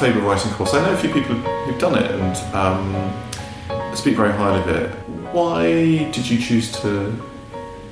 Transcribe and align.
Faber 0.00 0.20
writing 0.20 0.50
course. 0.52 0.72
I 0.72 0.82
know 0.82 0.94
a 0.94 0.96
few 0.96 1.12
people 1.12 1.34
who've 1.34 1.78
done 1.78 2.02
it 2.02 2.10
and 2.10 2.54
um, 2.54 3.94
speak 3.94 4.16
very 4.16 4.32
highly 4.32 4.60
of 4.60 4.68
it. 4.68 4.90
Why 5.34 6.10
did 6.10 6.26
you 6.26 6.38
choose 6.38 6.72
to 6.80 7.14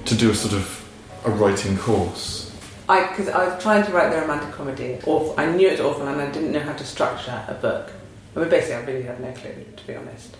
to 0.06 0.14
do 0.14 0.30
a 0.30 0.34
sort 0.34 0.54
of 0.54 0.88
a 1.26 1.30
writing 1.30 1.76
course? 1.76 2.56
I 2.88 3.06
because 3.08 3.28
I 3.28 3.48
was 3.48 3.62
trying 3.62 3.84
to 3.84 3.92
write 3.92 4.10
the 4.10 4.22
romantic 4.22 4.54
comedy. 4.54 4.98
Awful. 5.04 5.34
I 5.36 5.52
knew 5.52 5.68
it 5.68 5.72
was 5.72 5.80
awful, 5.80 6.08
and 6.08 6.18
I 6.18 6.30
didn't 6.30 6.52
know 6.52 6.60
how 6.60 6.72
to 6.72 6.84
structure 6.84 7.44
a 7.46 7.52
book. 7.52 7.92
I 8.34 8.40
mean, 8.40 8.48
basically, 8.48 8.76
I 8.76 8.84
really 8.84 9.02
had 9.02 9.20
no 9.20 9.32
clue, 9.32 9.66
to 9.76 9.86
be 9.86 9.94
honest. 9.94 10.34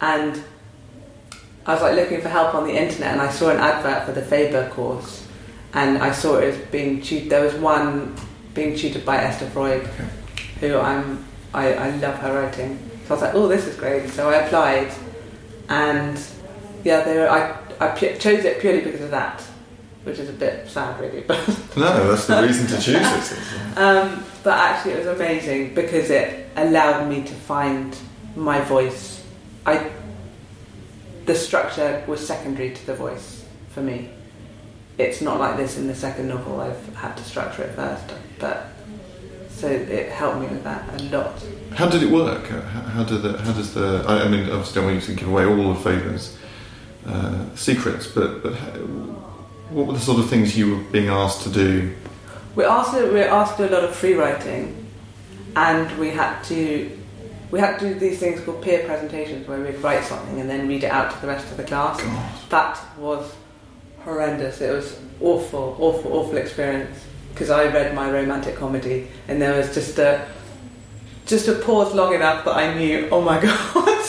And 0.00 0.42
I 1.66 1.74
was 1.74 1.82
like 1.82 1.94
looking 1.94 2.20
for 2.20 2.30
help 2.30 2.52
on 2.56 2.64
the 2.66 2.76
internet, 2.76 3.12
and 3.12 3.20
I 3.20 3.30
saw 3.30 3.50
an 3.50 3.58
advert 3.58 4.06
for 4.06 4.12
the 4.12 4.22
Faber 4.22 4.70
course, 4.70 5.24
and 5.72 5.98
I 5.98 6.10
saw 6.10 6.38
it 6.38 6.52
as 6.52 6.70
being 6.72 7.00
tutored. 7.00 7.30
There 7.30 7.44
was 7.44 7.54
one 7.54 8.16
being 8.54 8.76
tutored 8.76 9.06
by 9.06 9.18
Esther 9.18 9.46
Freud, 9.50 9.84
Okay. 9.84 10.08
Who 10.62 10.78
I'm 10.78 11.24
I, 11.52 11.74
I 11.74 11.90
love 11.96 12.14
her 12.18 12.32
writing. 12.42 12.78
So 13.06 13.10
I 13.10 13.12
was 13.14 13.22
like, 13.22 13.34
oh, 13.34 13.48
this 13.48 13.66
is 13.66 13.76
great. 13.76 14.08
So 14.08 14.30
I 14.30 14.36
applied, 14.36 14.90
and 15.68 16.18
yeah, 16.84 17.02
they 17.02 17.18
were, 17.18 17.28
I 17.28 17.58
I 17.80 17.94
chose 17.94 18.44
it 18.44 18.60
purely 18.60 18.80
because 18.80 19.02
of 19.02 19.10
that, 19.10 19.42
which 20.04 20.18
is 20.18 20.28
a 20.28 20.32
bit 20.32 20.68
sad, 20.68 20.98
really, 21.00 21.20
but. 21.26 21.46
No, 21.76 22.08
that's 22.08 22.26
the 22.26 22.42
reason 22.42 22.66
to 22.68 22.80
choose 22.80 23.32
it. 23.32 23.38
Um, 23.74 24.22
but 24.42 24.52
actually, 24.58 24.92
it 24.92 24.98
was 24.98 25.18
amazing 25.18 25.74
because 25.74 26.10
it 26.10 26.46
allowed 26.56 27.08
me 27.08 27.22
to 27.22 27.32
find 27.32 27.96
my 28.36 28.60
voice. 28.60 29.24
I 29.64 29.90
the 31.24 31.34
structure 31.34 32.04
was 32.06 32.26
secondary 32.26 32.74
to 32.74 32.86
the 32.86 32.94
voice 32.94 33.46
for 33.70 33.80
me. 33.80 34.10
It's 34.98 35.22
not 35.22 35.40
like 35.40 35.56
this 35.56 35.78
in 35.78 35.86
the 35.86 35.94
second 35.94 36.28
novel. 36.28 36.60
I've 36.60 36.96
had 36.96 37.16
to 37.16 37.24
structure 37.24 37.62
it 37.62 37.74
first, 37.74 38.12
but 38.38 38.71
so 39.62 39.68
it 39.68 40.10
helped 40.10 40.40
me 40.40 40.48
with 40.48 40.64
that 40.64 41.00
a 41.00 41.04
lot. 41.16 41.40
How 41.76 41.88
did 41.88 42.02
it 42.02 42.10
work? 42.10 42.48
How, 42.48 42.80
how 42.80 43.04
did 43.04 43.22
the, 43.22 43.38
how 43.38 43.52
does 43.52 43.72
the? 43.72 44.04
I, 44.08 44.24
I 44.24 44.28
mean, 44.28 44.50
obviously, 44.50 44.74
don't 44.74 44.86
want 44.86 44.96
you 44.96 45.14
to 45.14 45.14
give 45.14 45.28
away 45.28 45.44
all 45.44 45.70
of 45.70 45.80
Faber's 45.84 46.36
uh, 47.06 47.44
secrets, 47.54 48.08
but 48.08 48.42
but 48.42 48.54
how, 48.54 48.70
what 49.70 49.86
were 49.86 49.92
the 49.92 50.00
sort 50.00 50.18
of 50.18 50.28
things 50.28 50.58
you 50.58 50.76
were 50.76 50.82
being 50.90 51.08
asked 51.08 51.42
to 51.42 51.48
do? 51.48 51.94
We 52.56 52.64
also 52.64 53.06
we 53.06 53.20
were 53.20 53.32
asked 53.40 53.56
to 53.58 53.68
do 53.68 53.72
a 53.72 53.74
lot 53.76 53.84
of 53.84 53.94
free 53.94 54.14
writing, 54.14 54.84
and 55.54 55.96
we 55.96 56.10
had 56.10 56.42
to 56.46 56.90
we 57.52 57.60
had 57.60 57.78
to 57.78 57.94
do 57.94 58.00
these 58.00 58.18
things 58.18 58.40
called 58.40 58.62
peer 58.62 58.84
presentations 58.84 59.46
where 59.46 59.60
we'd 59.60 59.78
write 59.78 60.02
something 60.02 60.40
and 60.40 60.50
then 60.50 60.66
read 60.66 60.82
it 60.82 60.90
out 60.90 61.14
to 61.14 61.20
the 61.20 61.28
rest 61.28 61.48
of 61.52 61.56
the 61.56 61.64
class. 61.64 62.02
God. 62.02 62.32
That 62.48 62.98
was 62.98 63.32
horrendous. 64.00 64.60
It 64.60 64.72
was 64.72 64.98
awful, 65.20 65.76
awful, 65.78 66.14
awful 66.14 66.36
experience 66.36 66.98
because 67.32 67.50
I 67.50 67.64
read 67.66 67.94
my 67.94 68.10
romantic 68.10 68.56
comedy 68.56 69.08
and 69.28 69.40
there 69.40 69.56
was 69.56 69.74
just 69.74 69.98
a 69.98 70.26
just 71.26 71.48
a 71.48 71.54
pause 71.54 71.94
long 71.94 72.14
enough 72.14 72.44
that 72.44 72.56
I 72.56 72.74
knew, 72.74 73.08
oh 73.10 73.20
my 73.20 73.40
god, 73.46 74.04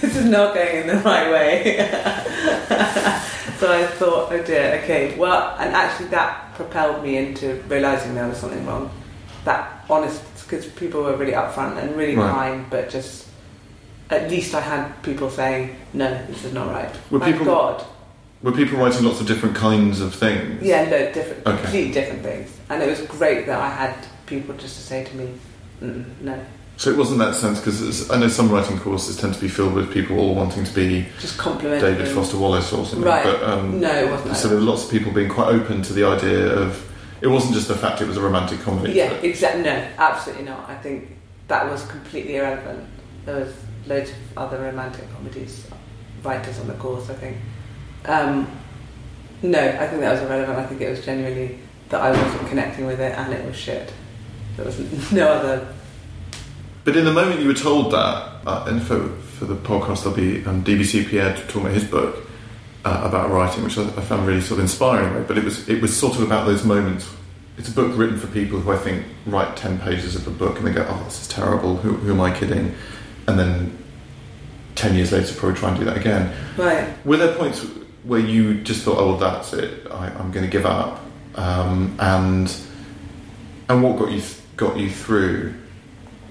this 0.00 0.16
is 0.16 0.24
not 0.24 0.54
going 0.54 0.82
in 0.82 0.86
the 0.88 0.96
right 0.98 1.30
way. 1.30 1.76
so 3.58 3.72
I 3.72 3.86
thought, 3.86 4.32
oh 4.32 4.42
dear, 4.44 4.80
okay, 4.82 5.16
well, 5.16 5.56
and 5.58 5.74
actually 5.74 6.08
that 6.08 6.54
propelled 6.54 7.02
me 7.02 7.16
into 7.16 7.62
realizing 7.68 8.14
there 8.14 8.28
was 8.28 8.38
something 8.38 8.64
wrong. 8.66 8.90
That 9.44 9.84
honest, 9.88 10.22
because 10.42 10.66
people 10.66 11.02
were 11.04 11.16
really 11.16 11.32
upfront 11.32 11.78
and 11.78 11.96
really 11.96 12.16
Right. 12.16 12.30
kind, 12.30 12.66
but 12.68 12.90
just 12.90 13.26
at 14.10 14.30
least 14.30 14.54
I 14.54 14.60
had 14.60 15.02
people 15.02 15.30
saying, 15.30 15.76
no, 15.92 16.08
this 16.26 16.44
is 16.44 16.52
not 16.52 16.70
right. 16.72 16.92
Were 17.10 17.20
Thank 17.20 17.38
people- 17.38 17.54
God. 17.54 17.84
Were 18.42 18.52
people 18.52 18.78
writing 18.78 19.04
lots 19.04 19.20
of 19.20 19.26
different 19.26 19.56
kinds 19.56 20.00
of 20.00 20.14
things? 20.14 20.62
Yeah, 20.62 20.84
no, 20.84 21.10
different, 21.12 21.46
Okay. 21.46 21.62
completely 21.62 21.92
different 21.92 22.22
things. 22.22 22.50
And 22.68 22.82
it 22.82 22.88
was 22.88 23.00
great 23.08 23.46
that 23.46 23.58
I 23.60 23.68
had 23.70 23.94
people 24.26 24.54
just 24.56 24.76
to 24.76 24.82
say 24.82 25.04
to 25.04 25.16
me, 25.16 25.32
no, 25.80 26.38
So 26.76 26.90
it 26.90 26.96
wasn't 26.98 27.18
that 27.20 27.34
sense 27.34 27.58
because 27.58 28.10
I 28.10 28.18
know 28.18 28.28
some 28.28 28.50
writing 28.50 28.78
courses 28.78 29.16
tend 29.16 29.32
to 29.34 29.40
be 29.40 29.48
filled 29.48 29.72
with 29.72 29.90
people 29.92 30.18
all 30.18 30.34
wanting 30.34 30.64
to 30.64 30.74
be 30.74 31.06
just 31.18 31.38
compliment 31.38 31.80
David. 31.80 32.08
Foster 32.08 32.36
Wallace 32.36 32.72
or 32.72 32.84
something. 32.84 33.02
Right. 33.08 33.24
But 33.24 33.42
um, 33.42 33.80
No, 33.80 33.90
it 33.90 34.10
wasn't. 34.10 34.36
so 34.36 34.48
there 34.48 34.58
were 34.58 34.62
lots 34.64 34.84
of 34.84 34.90
people 34.90 35.12
being 35.12 35.30
quite 35.30 35.48
open 35.48 35.80
to 35.82 35.92
the 35.94 36.04
idea 36.04 36.52
of. 36.52 36.82
It 37.22 37.28
wasn't 37.28 37.54
just 37.54 37.68
the 37.68 37.74
fact 37.74 38.02
it 38.02 38.06
was 38.08 38.18
a 38.18 38.20
romantic 38.20 38.60
comedy. 38.60 38.92
yeah, 38.92 39.10
exactly. 39.22 39.62
No, 39.62 39.88
absolutely 39.96 40.44
not. 40.44 40.68
I 40.68 40.76
think 40.76 41.16
that 41.48 41.66
was 41.70 41.86
completely 41.86 42.36
irrelevant. 42.36 42.84
There 43.24 43.36
was 43.36 43.54
loads 43.86 44.10
of 44.10 44.16
other 44.36 44.58
romantic 44.62 45.10
comedies 45.14 45.66
writers 46.22 46.58
on 46.60 46.66
the 46.66 46.74
course. 46.74 47.08
I 47.08 47.14
think. 47.14 47.38
Um, 48.06 48.50
no, 49.42 49.58
I 49.58 49.86
think 49.86 50.00
that 50.00 50.12
was 50.12 50.22
irrelevant. 50.22 50.58
I 50.58 50.66
think 50.66 50.80
it 50.80 50.90
was 50.90 51.04
genuinely 51.04 51.58
that 51.88 52.00
I 52.00 52.10
wasn't 52.10 52.48
connecting 52.48 52.86
with 52.86 53.00
it 53.00 53.16
and 53.16 53.32
it 53.32 53.44
was 53.44 53.56
shit. 53.56 53.92
There 54.56 54.64
was 54.64 55.12
no 55.12 55.28
other. 55.28 55.74
But 56.84 56.96
in 56.96 57.04
the 57.04 57.12
moment 57.12 57.40
you 57.40 57.48
were 57.48 57.54
told 57.54 57.92
that, 57.92 58.40
uh, 58.46 58.64
and 58.68 58.82
for, 58.82 59.08
for 59.08 59.44
the 59.44 59.56
podcast, 59.56 60.04
there'll 60.04 60.16
be 60.16 60.44
um, 60.46 60.64
DBC 60.64 61.08
Pierre 61.08 61.36
talking 61.36 61.62
about 61.62 61.74
his 61.74 61.84
book 61.84 62.26
uh, 62.84 63.02
about 63.04 63.30
writing, 63.30 63.64
which 63.64 63.76
I, 63.76 63.82
I 63.82 64.00
found 64.02 64.26
really 64.26 64.40
sort 64.40 64.58
of 64.58 64.64
inspiring. 64.64 65.24
But 65.26 65.36
it 65.36 65.44
was 65.44 65.68
it 65.68 65.82
was 65.82 65.96
sort 65.96 66.14
of 66.16 66.22
about 66.22 66.46
those 66.46 66.64
moments. 66.64 67.10
It's 67.58 67.68
a 67.68 67.72
book 67.72 67.96
written 67.96 68.18
for 68.18 68.28
people 68.28 68.60
who 68.60 68.70
I 68.70 68.76
think 68.76 69.04
write 69.26 69.56
ten 69.56 69.78
pages 69.78 70.14
of 70.14 70.26
a 70.26 70.30
book 70.30 70.58
and 70.58 70.66
they 70.66 70.72
go, 70.72 70.86
"Oh, 70.88 71.02
this 71.04 71.20
is 71.22 71.28
terrible. 71.28 71.76
Who, 71.76 71.94
who 71.94 72.12
am 72.12 72.20
I 72.20 72.36
kidding?" 72.36 72.74
And 73.26 73.38
then 73.38 73.76
ten 74.76 74.94
years 74.94 75.10
later, 75.10 75.34
probably 75.34 75.58
try 75.58 75.70
and 75.70 75.78
do 75.78 75.84
that 75.86 75.96
again. 75.96 76.32
Right. 76.56 76.88
Were 77.04 77.16
there 77.16 77.34
points 77.34 77.66
where 78.06 78.20
you 78.20 78.62
just 78.62 78.82
thought, 78.82 78.98
"Oh, 78.98 79.10
well, 79.10 79.18
that's 79.18 79.52
it. 79.52 79.86
I, 79.90 80.08
I'm 80.08 80.30
going 80.30 80.44
to 80.44 80.50
give 80.50 80.66
up," 80.66 81.00
um, 81.34 81.96
and 81.98 82.54
and 83.68 83.82
what 83.82 83.98
got 83.98 84.10
you 84.10 84.22
got 84.56 84.76
you 84.76 84.90
through? 84.90 85.54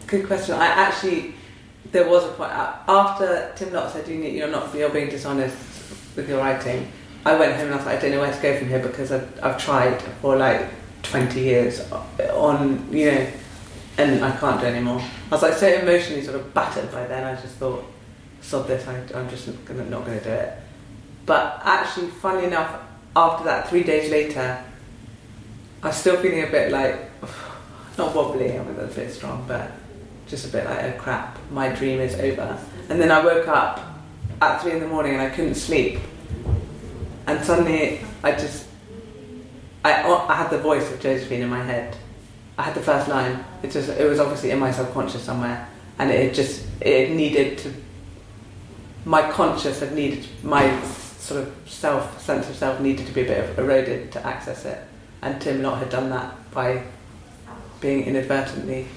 Good 0.08 0.28
question. 0.28 0.56
I 0.56 0.68
actually, 0.68 1.34
there 1.92 2.08
was 2.08 2.24
a 2.26 2.30
point 2.30 2.52
after 2.52 3.52
Tim 3.56 3.74
Lott 3.74 3.92
said 3.92 4.08
you 4.08 4.18
need, 4.18 4.36
you're 4.36 4.50
not 4.50 4.74
you're 4.74 4.90
being 4.90 5.10
dishonest 5.10 5.58
with 6.16 6.30
your 6.30 6.40
writing. 6.40 6.92
I 7.26 7.36
went 7.36 7.56
home 7.56 7.66
and 7.66 7.74
I 7.74 7.78
was 7.78 7.86
like, 7.86 7.98
I 7.98 8.02
don't 8.02 8.12
know 8.12 8.20
where 8.22 8.34
to 8.34 8.42
go 8.42 8.58
from 8.58 8.68
here 8.68 8.80
because 8.80 9.12
I've, 9.12 9.44
I've 9.44 9.58
tried 9.58 10.00
for 10.22 10.36
like 10.36 10.70
20 11.02 11.40
years 11.40 11.92
on 11.92 12.88
you 12.92 13.12
know, 13.12 13.28
and 13.98 14.24
I 14.24 14.36
can't 14.38 14.62
do 14.62 14.68
anymore. 14.68 15.02
I 15.02 15.36
was 15.36 15.42
like 15.42 15.54
so 15.54 15.68
emotionally 15.68 16.22
sort 16.22 16.36
of 16.36 16.54
battered 16.54 16.92
by 16.92 17.08
then. 17.08 17.24
I 17.24 17.40
just 17.42 17.56
thought, 17.56 17.84
sod 18.42 18.68
this. 18.68 18.88
I, 18.88 18.96
I'm 19.18 19.30
just 19.30 19.48
gonna, 19.66 19.86
not 19.86 20.06
going 20.06 20.20
to 20.20 20.24
do 20.24 20.30
it. 20.30 20.54
But 21.26 21.62
actually, 21.64 22.08
funnily 22.08 22.46
enough, 22.46 22.82
after 23.16 23.46
that, 23.46 23.70
three 23.70 23.84
days 23.84 24.12
later, 24.12 24.64
I 25.82 25.88
was 25.88 25.98
still 25.98 26.18
feeling 26.18 26.44
a 26.44 26.48
bit 26.48 26.72
like 26.72 27.00
not 27.98 28.16
wobbly. 28.16 28.58
I 28.58 28.64
mean 28.64 28.76
that's 28.76 28.96
a 28.96 29.00
bit 29.00 29.12
strong, 29.12 29.46
but 29.48 29.72
just 30.28 30.46
a 30.46 30.50
bit 30.50 30.66
like, 30.66 30.84
oh 30.84 30.92
crap, 31.00 31.38
my 31.52 31.70
dream 31.70 32.00
is 32.00 32.16
over. 32.16 32.60
And 32.90 33.00
then 33.00 33.12
I 33.12 33.24
woke 33.24 33.48
up 33.48 33.80
at 34.42 34.62
three 34.62 34.72
in 34.72 34.80
the 34.80 34.88
morning 34.88 35.14
and 35.14 35.22
I 35.22 35.30
couldn't 35.30 35.56
sleep. 35.56 36.00
And 37.28 37.44
suddenly 37.44 38.02
I 38.24 38.32
just, 38.32 38.68
I, 39.84 40.04
I 40.04 40.36
had 40.36 40.50
the 40.50 40.60
voice 40.60 40.92
of 40.92 41.00
Josephine 41.00 41.42
in 41.42 41.50
my 41.50 41.64
head. 41.64 41.96
I 42.58 42.64
had 42.64 42.74
the 42.74 42.82
first 42.82 43.08
line. 43.08 43.44
It 43.64 43.72
just, 43.72 43.90
it 43.90 44.10
was 44.10 44.20
obviously 44.20 44.52
in 44.52 44.60
my 44.60 44.72
subconscious 44.72 45.24
somewhere. 45.24 45.68
And 46.00 46.12
it 46.12 46.34
just, 46.34 46.66
it 46.82 47.12
needed 47.12 47.58
to, 47.60 47.74
my 49.06 49.30
conscious 49.32 49.80
had 49.80 49.94
needed, 49.94 50.28
my 50.44 50.80
sort 51.26 51.42
of 51.42 51.54
self, 51.66 52.22
sense 52.22 52.48
of 52.50 52.56
self 52.56 52.80
needed 52.80 53.08
to 53.08 53.14
be 53.14 53.22
a 53.22 53.26
bit 53.26 53.58
eroded 53.58 54.12
to 54.12 54.26
access 54.26 54.64
it. 54.66 54.80
And 55.22 55.42
Tim 55.42 55.64
Lott 55.64 55.80
had 55.80 55.90
done 55.90 56.10
that 56.12 56.52
by 56.52 56.84
being 57.82 58.04
inadvertently 58.06 58.88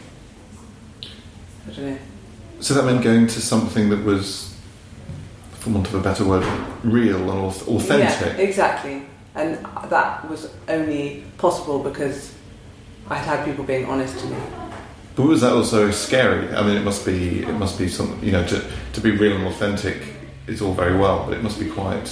I 1.69 1.71
don't 1.73 1.87
know. 1.91 1.99
So 2.61 2.75
that 2.75 2.85
meant 2.85 3.03
going 3.05 3.27
to 3.27 3.41
something 3.41 3.91
that 3.91 4.03
was, 4.03 4.55
for 5.53 5.71
want 5.71 5.87
of 5.89 5.95
a 5.95 6.01
better 6.01 6.25
word, 6.25 6.45
real 6.83 7.17
and 7.31 7.31
auth- 7.31 7.67
Yeah, 7.67 7.75
authentic. 7.75 8.39
exactly. 8.39 9.03
And 9.35 9.65
that 9.91 10.29
was 10.29 10.51
only 10.69 11.25
possible 11.37 11.79
because 11.81 12.33
I 13.09 13.15
had 13.17 13.39
had 13.39 13.45
people 13.45 13.65
being 13.65 13.85
honest 13.85 14.19
to 14.21 14.27
me. 14.27 14.37
But 15.15 15.27
was 15.27 15.43
that 15.43 15.53
also 15.53 15.91
scary? 15.91 16.49
I 16.55 16.63
mean, 16.67 16.77
it 16.77 16.85
must 16.85 17.05
be. 17.05 17.43
It 17.43 17.53
must 17.55 17.79
be 17.79 17.89
some. 17.89 18.19
You 18.23 18.33
know, 18.33 18.47
to 18.47 18.65
to 18.95 19.01
be 19.01 19.11
real 19.13 19.37
and 19.37 19.47
authentic 19.47 19.97
is 20.49 20.61
all 20.63 20.75
very 20.75 20.97
well, 20.97 21.25
but 21.27 21.37
it 21.37 21.43
must 21.43 21.59
be 21.61 21.69
quite. 21.69 22.09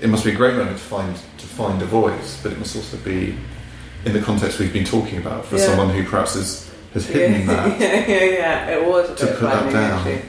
It 0.00 0.08
must 0.08 0.24
be 0.24 0.32
a 0.32 0.34
great 0.34 0.54
moment 0.56 0.76
to 0.76 0.82
find 0.82 1.16
to 1.16 1.46
find 1.46 1.80
a 1.82 1.86
voice, 1.86 2.40
but 2.42 2.52
it 2.52 2.58
must 2.58 2.74
also 2.76 2.96
be 2.98 3.36
in 4.04 4.12
the 4.12 4.20
context 4.20 4.58
we've 4.58 4.72
been 4.72 4.84
talking 4.84 5.18
about 5.18 5.44
for 5.46 5.56
Yeah. 5.56 5.66
someone 5.66 5.90
who 5.90 6.04
perhaps 6.04 6.34
has 6.34 6.70
has 6.92 7.06
hidden 7.06 7.40
yeah, 7.40 7.46
that. 7.68 7.80
yeah, 7.80 8.06
yeah, 8.06 8.24
yeah. 8.24 8.68
It 8.76 8.84
was 8.86 9.08
To 9.20 9.26
put 9.26 9.40
that 9.40 9.72
down. 9.72 10.20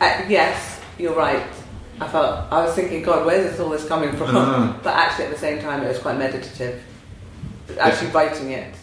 Uh, 0.00 0.22
yes, 0.28 0.80
you're 0.98 1.14
right. 1.14 1.42
I 2.00 2.06
felt 2.06 2.46
I 2.52 2.64
was 2.64 2.74
thinking, 2.74 3.02
God, 3.02 3.26
where's 3.26 3.50
this 3.50 3.58
all 3.60 3.70
this 3.70 3.86
coming 3.88 4.12
from? 4.12 4.28
Ah. 4.36 4.78
But 4.82 4.94
actually, 4.94 5.24
at 5.26 5.32
the 5.32 5.38
same 5.38 5.60
time, 5.60 5.82
it 5.82 5.88
was 5.88 5.98
quite 5.98 6.16
meditative. 6.16 6.80
Actually, 7.80 8.10
writing 8.12 8.52
it, 8.52 8.74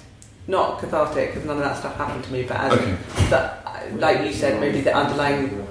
not 0.48 0.80
cathartic, 0.80 1.30
because 1.34 1.46
none 1.46 1.58
of 1.58 1.64
that 1.64 1.78
stuff 1.78 1.96
happened 1.96 2.24
to 2.26 2.32
me. 2.34 2.44
But 2.44 2.58
as 2.58 2.74
Okay. 2.74 2.98
that, 3.30 3.66
like 4.00 4.26
you 4.26 4.34
said, 4.34 4.60
maybe 4.60 4.82
the 4.82 4.94
underlying 4.94 5.65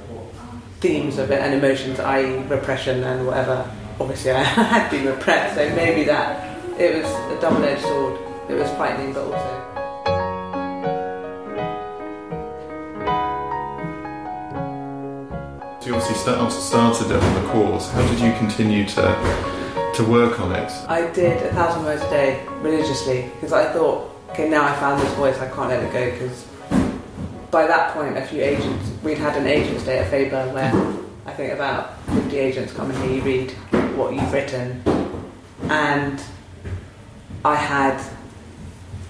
themes 0.84 1.16
of 1.16 1.30
it 1.30 1.40
and 1.40 1.54
emotions, 1.54 1.98
i.e., 1.98 2.42
repression 2.42 3.02
and 3.04 3.26
whatever. 3.26 3.66
Obviously, 3.98 4.32
I 4.32 4.42
had 4.74 4.90
been 4.90 5.06
repressed, 5.06 5.54
so 5.54 5.66
maybe 5.74 6.04
that 6.04 6.60
it 6.78 6.94
was 6.94 7.06
a 7.06 7.40
double 7.40 7.64
edged 7.64 7.80
sword. 7.80 8.20
It 8.50 8.54
was 8.54 8.68
frightening, 8.72 9.14
but 9.14 9.24
also. 9.24 9.54
So 15.80 15.86
you 15.88 15.94
obviously 15.94 16.60
started 16.60 17.10
it 17.10 17.22
on 17.22 17.42
the 17.42 17.48
course. 17.48 17.90
How 17.90 18.06
did 18.06 18.20
you 18.20 18.32
continue 18.36 18.84
to 18.88 19.04
to 19.94 20.04
work 20.04 20.38
on 20.38 20.52
it? 20.52 20.70
I 20.86 21.10
did 21.12 21.42
a 21.44 21.52
thousand 21.54 21.84
words 21.84 22.02
a 22.02 22.10
day 22.10 22.46
religiously 22.60 23.30
because 23.36 23.54
I 23.54 23.72
thought, 23.72 24.10
okay, 24.32 24.50
now 24.50 24.64
I 24.64 24.74
found 24.76 25.00
this 25.00 25.14
voice, 25.14 25.38
I 25.38 25.48
can't 25.48 25.70
let 25.70 25.82
it 25.82 25.90
go 25.94 26.10
because 26.10 26.46
by 27.54 27.68
that 27.68 27.94
point, 27.94 28.18
a 28.18 28.26
few 28.26 28.42
agents, 28.42 28.90
we'd 29.04 29.16
had 29.16 29.36
an 29.36 29.46
agents 29.46 29.84
day 29.84 30.00
at 30.00 30.10
Faber 30.10 30.52
where 30.52 30.72
I 31.24 31.32
think 31.32 31.52
about 31.52 31.96
50 32.06 32.36
agents 32.36 32.72
come 32.72 32.90
and 32.90 33.04
hear 33.04 33.14
you 33.14 33.22
read 33.22 33.52
what 33.96 34.12
you've 34.12 34.32
written. 34.32 34.82
And 35.68 36.20
I 37.44 37.54
had, 37.54 38.04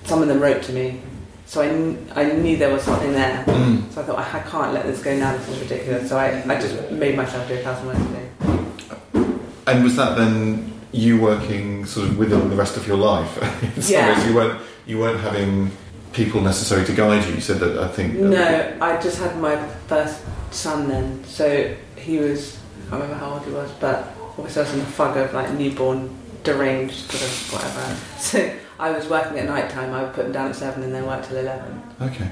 some 0.04 0.20
of 0.20 0.28
them 0.28 0.40
wrote 0.40 0.62
to 0.64 0.74
me, 0.74 1.00
so 1.46 1.62
I, 1.62 1.68
kn- 1.68 2.12
I 2.14 2.32
knew 2.32 2.58
there 2.58 2.70
was 2.70 2.82
something 2.82 3.12
there. 3.12 3.44
Mm. 3.46 3.90
So 3.90 4.02
I 4.02 4.04
thought, 4.04 4.18
I 4.18 4.40
can't 4.40 4.74
let 4.74 4.84
this 4.84 5.02
go 5.02 5.16
now, 5.16 5.34
this 5.38 5.48
is 5.48 5.60
ridiculous. 5.60 6.10
So 6.10 6.18
I, 6.18 6.42
I 6.46 6.60
just 6.60 6.90
made 6.90 7.16
myself 7.16 7.48
do 7.48 7.54
a 7.54 7.62
thousand 7.62 7.86
words 7.86 8.00
a 8.00 8.12
day. 8.12 9.38
And 9.68 9.82
was 9.82 9.96
that 9.96 10.18
then 10.18 10.70
you 10.92 11.18
working 11.18 11.86
sort 11.86 12.08
of 12.08 12.18
with 12.18 12.28
them 12.28 12.50
the 12.50 12.56
rest 12.56 12.76
of 12.76 12.86
your 12.86 12.98
life? 12.98 13.38
Yeah. 13.88 14.14
ways, 14.14 14.26
you 14.26 14.34
weren't 14.34 14.60
you 14.86 14.98
weren't 14.98 15.20
having 15.20 15.70
people 16.14 16.40
necessary 16.40 16.86
to 16.86 16.92
guide 16.92 17.26
you. 17.26 17.34
You 17.34 17.40
said 17.40 17.58
that 17.60 17.78
I 17.78 17.88
think. 17.88 18.14
Uh, 18.16 18.28
no, 18.28 18.78
I 18.80 19.00
just 19.00 19.18
had 19.18 19.36
my 19.38 19.56
first 19.88 20.22
son 20.50 20.88
then, 20.88 21.24
so 21.24 21.74
he 21.96 22.18
was, 22.18 22.56
I 22.86 22.90
can't 22.90 23.02
remember 23.02 23.14
how 23.16 23.32
old 23.34 23.44
he 23.44 23.52
was, 23.52 23.70
but 23.80 24.08
obviously 24.38 24.62
I 24.62 24.64
was 24.64 24.74
in 24.74 24.78
the 24.80 24.86
fog 24.86 25.16
of 25.16 25.34
like 25.34 25.52
newborn, 25.52 26.16
deranged, 26.42 27.10
sort 27.10 27.22
of 27.22 27.52
whatever. 27.52 27.96
So 28.18 28.56
I 28.78 28.90
was 28.90 29.08
working 29.08 29.38
at 29.38 29.46
night 29.46 29.70
time, 29.70 29.92
I 29.92 30.02
would 30.02 30.14
put 30.14 30.26
him 30.26 30.32
down 30.32 30.48
at 30.50 30.56
7 30.56 30.82
and 30.82 30.94
then 30.94 31.06
work 31.06 31.24
till 31.26 31.36
11. 31.36 31.82
Okay. 32.00 32.30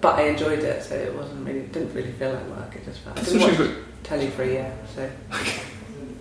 But 0.00 0.18
I 0.18 0.22
enjoyed 0.22 0.58
it, 0.60 0.82
so 0.82 0.94
it 0.94 1.14
wasn't 1.14 1.46
really, 1.46 1.60
it 1.60 1.72
didn't 1.72 1.94
really 1.94 2.12
feel 2.12 2.32
like 2.32 2.46
work, 2.48 2.74
it 2.74 2.84
just 2.84 3.00
felt. 3.00 3.18
I 3.18 3.22
didn't 3.22 3.40
watch 3.40 3.56
good. 3.56 3.84
telly 4.02 4.30
for 4.30 4.42
a 4.42 4.48
year, 4.48 4.78
so 4.94 5.08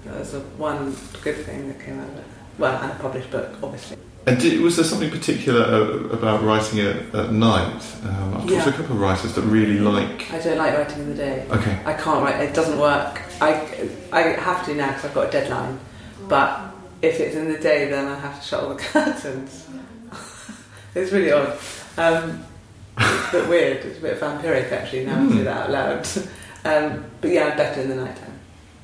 that 0.05 0.19
was 0.19 0.31
the 0.33 0.39
one 0.57 0.95
good 1.23 1.37
thing 1.45 1.67
that 1.67 1.83
came 1.83 1.99
out 1.99 2.09
of 2.09 2.17
it. 2.17 2.25
Well, 2.59 2.81
and 2.81 2.91
a 2.91 2.95
published 2.95 3.31
book, 3.31 3.55
obviously. 3.63 3.97
And 4.27 4.39
did, 4.39 4.61
was 4.61 4.75
there 4.75 4.85
something 4.85 5.09
particular 5.09 5.61
uh, 5.63 6.15
about 6.15 6.43
writing 6.43 6.77
it 6.79 7.13
at 7.15 7.31
night? 7.31 7.81
Um, 8.03 8.33
I've 8.35 8.39
talked 8.41 8.51
Yeah. 8.51 8.63
to 8.65 8.69
a 8.69 8.73
couple 8.73 8.95
of 8.95 9.01
writers 9.01 9.33
that 9.33 9.41
really 9.41 9.79
like. 9.79 10.31
I 10.31 10.39
don't 10.39 10.57
like 10.59 10.77
writing 10.77 10.99
in 10.99 11.09
the 11.09 11.15
day. 11.15 11.45
Okay. 11.49 11.79
I 11.85 11.93
can't 11.93 12.23
write. 12.23 12.39
It 12.41 12.53
doesn't 12.53 12.77
work. 12.79 13.19
I 13.41 13.67
I 14.11 14.21
have 14.21 14.63
to 14.67 14.75
now 14.75 14.89
because 14.89 15.05
I've 15.05 15.13
got 15.15 15.27
a 15.29 15.31
deadline. 15.31 15.79
But 16.29 16.59
if 17.01 17.19
it's 17.19 17.35
in 17.35 17.51
the 17.51 17.57
day, 17.57 17.89
then 17.89 18.07
I 18.07 18.19
have 18.19 18.39
to 18.39 18.47
shut 18.47 18.63
all 18.63 18.69
the 18.69 18.75
curtains. 18.93 19.67
it's 20.95 21.11
really 21.11 21.31
odd. 21.31 21.57
Um, 21.97 22.43
it's 22.99 23.29
a 23.29 23.31
bit 23.31 23.49
weird. 23.49 23.77
It's 23.85 23.97
a 23.97 24.01
bit 24.01 24.19
vampiric 24.19 24.71
actually. 24.71 25.05
Now 25.05 25.19
I 25.23 25.29
say 25.29 25.43
that 25.43 25.57
out 25.63 25.71
loud. 25.71 26.07
Um, 26.63 27.05
but 27.21 27.31
yeah, 27.31 27.45
I'm 27.47 27.57
better 27.57 27.81
in 27.81 27.89
the 27.89 27.95
night 27.95 28.15
time. 28.15 28.39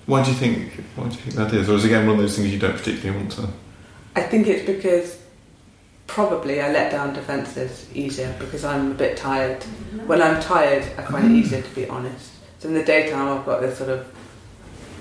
Why 0.07 0.23
do 0.23 0.31
you 0.31 0.35
think? 0.37 0.83
Why 0.95 1.03
do 1.09 1.11
you 1.11 1.21
think 1.21 1.35
that 1.35 1.53
is? 1.53 1.69
Or 1.69 1.75
is 1.75 1.83
it 1.85 1.89
again 1.89 2.07
one 2.07 2.15
of 2.15 2.21
those 2.23 2.35
things 2.35 2.51
you 2.51 2.57
don't 2.57 2.75
particularly 2.75 3.19
want 3.19 3.31
to? 3.33 3.47
I 4.15 4.23
think 4.23 4.47
it's 4.47 4.65
because 4.65 5.16
probably 6.07 6.61
I 6.61 6.71
let 6.71 6.91
down 6.91 7.13
defences 7.13 7.87
easier 7.93 8.35
because 8.39 8.65
I'm 8.65 8.91
a 8.91 8.95
bit 8.95 9.17
tired. 9.17 9.59
Mm-hmm. 9.59 10.07
When 10.07 10.21
I'm 10.21 10.41
tired, 10.41 10.83
I 10.97 11.03
find 11.03 11.31
it 11.31 11.37
easier 11.37 11.61
to 11.61 11.75
be 11.75 11.87
honest. 11.87 12.31
So 12.59 12.69
in 12.69 12.73
the 12.73 12.83
daytime, 12.83 13.37
I've 13.37 13.45
got 13.45 13.61
this 13.61 13.77
sort 13.77 13.89
of, 13.89 14.11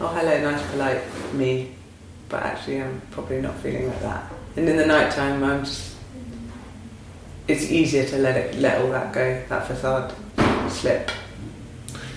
oh 0.01 0.09
hello, 0.09 0.43
nice, 0.43 0.71
polite 0.71 1.03
me, 1.33 1.75
but 2.29 2.43
actually 2.43 2.83
I'm 2.83 3.01
probably 3.13 3.41
not 3.41 3.55
feeling 3.61 3.89
like 3.89 4.01
that. 4.01 4.31
And 4.57 4.69
in 4.69 4.77
the 4.77 4.87
night 4.87 5.13
time, 5.13 5.43
I'm 5.43 5.65
just, 5.65 5.97
it's 7.49 7.71
easier 7.71 8.05
to 8.07 8.19
let 8.19 8.37
it, 8.37 8.57
let 8.57 8.83
all 8.83 8.91
that 8.91 9.13
go, 9.13 9.43
that 9.49 9.67
facade 9.67 10.13
slip. 10.69 11.11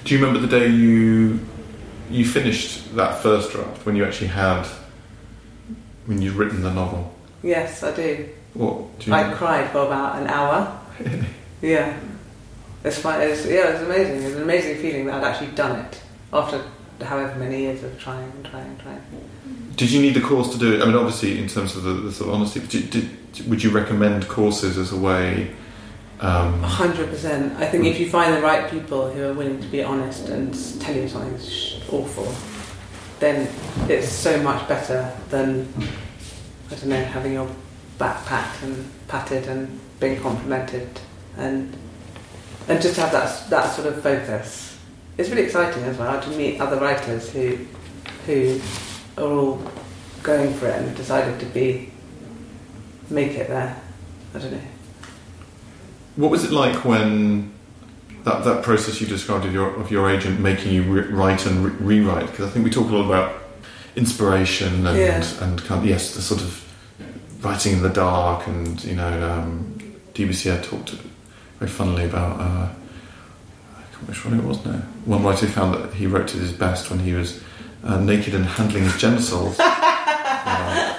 Do 0.03 0.15
you 0.15 0.25
remember 0.25 0.45
the 0.45 0.59
day 0.59 0.68
you 0.68 1.39
you 2.09 2.25
finished 2.25 2.95
that 2.95 3.21
first 3.21 3.51
draft 3.51 3.85
when 3.85 3.95
you 3.95 4.03
actually 4.03 4.27
had 4.27 4.65
when 6.07 6.21
you'd 6.21 6.33
written 6.33 6.63
the 6.63 6.74
novel? 6.74 7.13
Yes, 7.44 7.83
I 7.83 7.95
do. 7.95 8.30
What 8.53 8.99
do 8.99 9.11
you? 9.11 9.15
I 9.15 9.33
cried 9.33 9.69
for 9.71 9.85
about 9.85 10.21
an 10.21 10.27
hour. 10.27 10.79
Yeah. 11.61 11.99
It's 12.83 12.99
fine. 12.99 13.21
It's, 13.21 13.45
yeah, 13.45 13.73
it's 13.73 13.81
amazing. 13.81 14.23
It's 14.23 14.35
an 14.35 14.43
amazing 14.43 14.77
feeling 14.77 15.05
that 15.07 15.15
I'd 15.15 15.27
actually 15.31 15.51
done 15.51 15.77
it 15.85 16.01
after 16.31 16.63
however 17.01 17.37
many 17.37 17.61
years 17.61 17.83
of 17.83 17.99
trying 17.99 18.31
and 18.31 18.45
trying 18.45 18.65
and 18.65 18.79
trying. 18.79 19.01
Did 19.75 19.91
you 19.91 20.01
need 20.01 20.15
a 20.17 20.21
course 20.21 20.51
to 20.53 20.57
do 20.57 20.73
it? 20.73 20.81
I 20.81 20.85
mean, 20.85 20.95
obviously, 20.95 21.39
in 21.39 21.47
terms 21.47 21.75
of 21.75 21.83
the, 21.83 21.93
the 21.93 22.11
sort 22.11 22.29
of 22.29 22.35
honesty, 22.35 22.59
but 22.61 22.69
did, 22.69 22.89
did, 22.89 23.49
would 23.49 23.63
you 23.63 23.71
recommend 23.71 24.27
courses 24.27 24.77
as 24.77 24.91
a 24.91 24.97
way? 24.97 25.51
Um, 26.21 26.61
100%. 26.61 27.55
I 27.57 27.65
think 27.65 27.85
if 27.85 27.99
you 27.99 28.09
find 28.09 28.33
the 28.33 28.41
right 28.41 28.69
people 28.69 29.09
who 29.09 29.23
are 29.23 29.33
willing 29.33 29.61
to 29.61 29.67
be 29.67 29.83
honest 29.83 30.27
and 30.27 30.53
tell 30.81 30.95
you 30.95 31.07
something's 31.07 31.79
awful, 31.91 32.33
then 33.19 33.49
it's 33.89 34.09
so 34.09 34.41
much 34.41 34.67
better 34.67 35.13
than, 35.29 35.71
I 36.71 36.75
don't 36.75 36.87
know, 36.87 37.03
having 37.03 37.33
your 37.33 37.49
back 37.99 38.25
packed 38.25 38.63
and 38.63 38.89
patted 39.07 39.47
and 39.47 39.79
being 39.99 40.19
complimented 40.21 40.87
and 41.37 41.75
and 42.67 42.81
just 42.81 42.95
to 42.95 43.01
have 43.01 43.11
that, 43.11 43.49
that 43.49 43.71
sort 43.73 43.87
of 43.87 44.01
focus. 44.03 44.77
It's 45.17 45.29
really 45.29 45.41
exciting 45.43 45.83
as 45.83 45.97
well 45.97 46.21
to 46.21 46.29
meet 46.31 46.61
other 46.61 46.77
writers 46.79 47.29
who, 47.31 47.57
who 48.27 48.59
are 49.17 49.23
all 49.23 49.61
going 50.21 50.53
for 50.53 50.67
it 50.67 50.75
and 50.79 50.95
decided 50.95 51.39
to 51.39 51.45
be, 51.47 51.91
make 53.09 53.31
it 53.31 53.47
there. 53.47 53.75
I 54.35 54.39
don't 54.39 54.51
know. 54.51 54.61
what 56.15 56.29
was 56.29 56.43
it 56.43 56.51
like 56.51 56.85
when 56.85 57.51
that, 58.23 58.43
that 58.43 58.63
process 58.63 59.01
you 59.01 59.07
described 59.07 59.45
of 59.45 59.53
your 59.53 59.73
of 59.75 59.89
your 59.89 60.07
agent 60.09 60.39
making 60.39 60.71
you 60.71 60.83
re- 60.83 61.07
write 61.11 61.47
and 61.47 61.65
re- 61.65 61.97
rewrite? 62.01 62.27
Because 62.27 62.45
I 62.45 62.49
think 62.51 62.65
we 62.65 62.69
talk 62.71 62.89
a 62.91 62.95
lot 62.95 63.05
about 63.07 63.41
inspiration 63.95 64.85
and 64.85 64.95
Yeah. 64.97 65.23
and 65.43 65.59
kind 65.63 65.81
of, 65.81 65.85
yes, 65.89 66.13
the 66.13 66.21
sort 66.21 66.41
of 66.41 66.63
writing 67.41 67.74
in 67.74 67.81
the 67.81 67.89
dark, 67.89 68.47
and 68.47 68.83
you 68.83 68.95
know, 68.95 69.31
um, 69.31 69.80
DBC 70.13 70.51
had 70.53 70.63
talked 70.63 70.91
very 71.59 71.69
funnily 71.71 72.06
about. 72.06 72.39
Uh, 72.39 72.69
I 73.77 73.81
can't 73.91 74.01
remember 74.01 74.07
which 74.07 74.25
one 74.25 74.33
it 74.40 74.44
was 74.44 74.66
now. 74.66 74.81
One 75.06 75.23
writer 75.23 75.47
found 75.47 75.73
that 75.75 75.94
he 75.94 76.07
wrote 76.07 76.33
at 76.35 76.40
his 76.42 76.52
best 76.54 76.90
when 76.90 76.99
he 76.99 77.13
was 77.13 77.42
uh, 77.83 77.99
naked 77.99 78.33
and 78.35 78.45
handling 78.45 78.83
his 78.83 78.97
genitals. 78.97 79.59
uh, 79.59 79.66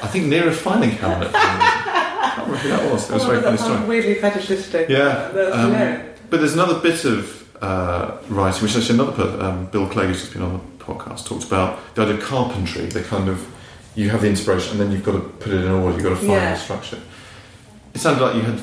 I 0.03 0.09
think 0.09 0.27
near 0.27 0.49
a 0.49 0.53
filing 0.53 0.91
cabinet. 0.97 1.31
I 1.35 2.33
can't 2.35 2.47
remember 2.49 2.57
who 2.63 2.69
that 2.69 2.93
was. 2.93 3.11
It 3.11 3.15
was 3.15 3.25
a 3.25 3.27
very 3.27 3.39
Oh, 3.39 3.43
funny 3.43 3.57
story. 3.59 3.85
weirdly 3.89 4.15
fetishistic. 4.15 4.89
Yeah, 4.89 5.29
um. 5.53 6.07
But 6.31 6.39
there's 6.39 6.55
another 6.55 6.79
bit 6.79 7.05
of 7.05 7.49
uh, 7.63 8.17
writing, 8.29 8.63
which 8.63 8.77
actually 8.77 9.01
another 9.01 9.43
um, 9.43 9.67
Bill 9.67 9.89
Clegg, 9.89 10.07
who's 10.09 10.21
just 10.21 10.33
been 10.33 10.43
on 10.43 10.53
the 10.79 10.85
podcast, 10.85 11.27
talked 11.27 11.45
about 11.45 11.79
the 11.95 12.03
idea 12.03 12.15
of 12.15 12.23
carpentry. 12.23 12.87
The 12.87 13.03
kind 13.03 13.29
of 13.29 13.45
you 13.95 14.11
have 14.11 14.23
the 14.23 14.29
inspiration, 14.29 14.73
and 14.73 14.81
then 14.81 14.93
you've 14.93 15.05
got 15.05 15.13
to 15.13 15.21
put 15.21 15.53
it 15.53 15.65
in 15.65 15.71
order. 15.71 15.95
You've 15.95 16.03
got 16.05 16.11
to 16.11 16.17
find 16.17 16.31
Yeah. 16.31 16.55
the 16.55 16.61
structure. 16.61 16.99
It 17.95 18.01
sounded 18.01 18.23
like 18.25 18.35
you 18.37 18.43
had 18.43 18.59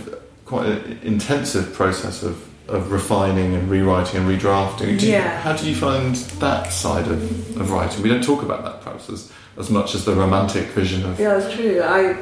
quite 0.45 0.65
an 0.67 0.99
intensive 1.03 1.73
process 1.73 2.23
of, 2.23 2.47
of 2.69 2.91
refining 2.91 3.53
and 3.55 3.69
rewriting 3.69 4.21
and 4.21 4.29
redrafting. 4.29 4.97
Do 4.99 5.05
you- 5.05 5.13
Yeah. 5.13 5.41
how 5.41 5.53
do 5.53 5.67
you 5.69 5.75
find 5.75 6.15
that 6.39 6.71
side 6.71 7.07
of, 7.07 7.57
of 7.59 7.71
writing? 7.71 8.01
We 8.01 8.09
don't 8.09 8.23
talk 8.23 8.41
about 8.41 8.63
that 8.63 8.81
process 8.81 9.09
as, 9.09 9.31
as 9.57 9.69
much 9.69 9.95
as 9.95 10.05
the 10.05 10.13
romantic 10.15 10.67
vision 10.67 11.05
of. 11.05 11.19
Yeah, 11.19 11.37
that's 11.37 11.53
true. 11.55 11.81
I, 11.83 12.15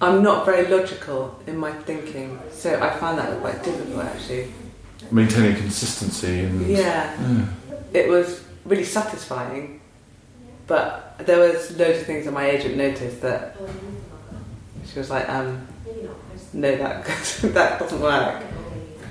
I'm 0.00 0.22
not 0.22 0.44
very 0.44 0.66
logical 0.66 1.40
in 1.46 1.56
my 1.56 1.70
thinking, 1.72 2.40
so 2.50 2.74
I 2.82 2.90
find 2.98 3.16
that 3.18 3.40
quite 3.40 3.62
difficult 3.62 4.04
actually. 4.04 4.52
Maintaining 5.12 5.54
consistency 5.56 6.40
and 6.40 6.66
Yeah, 6.66 6.78
Yeah. 7.20 7.44
it 7.92 8.08
was 8.08 8.40
really 8.64 8.84
satisfying, 8.84 9.80
but 10.72 11.18
there 11.26 11.38
was 11.38 11.76
loads 11.76 12.00
of 12.00 12.06
things 12.06 12.24
that 12.24 12.32
my 12.32 12.48
agent 12.48 12.78
noticed 12.78 13.20
that 13.20 13.58
she 14.90 14.98
was 14.98 15.10
like, 15.10 15.28
um, 15.28 15.68
no, 16.54 16.74
that 16.76 17.04
that 17.58 17.78
doesn't 17.78 18.00
work 18.00 18.42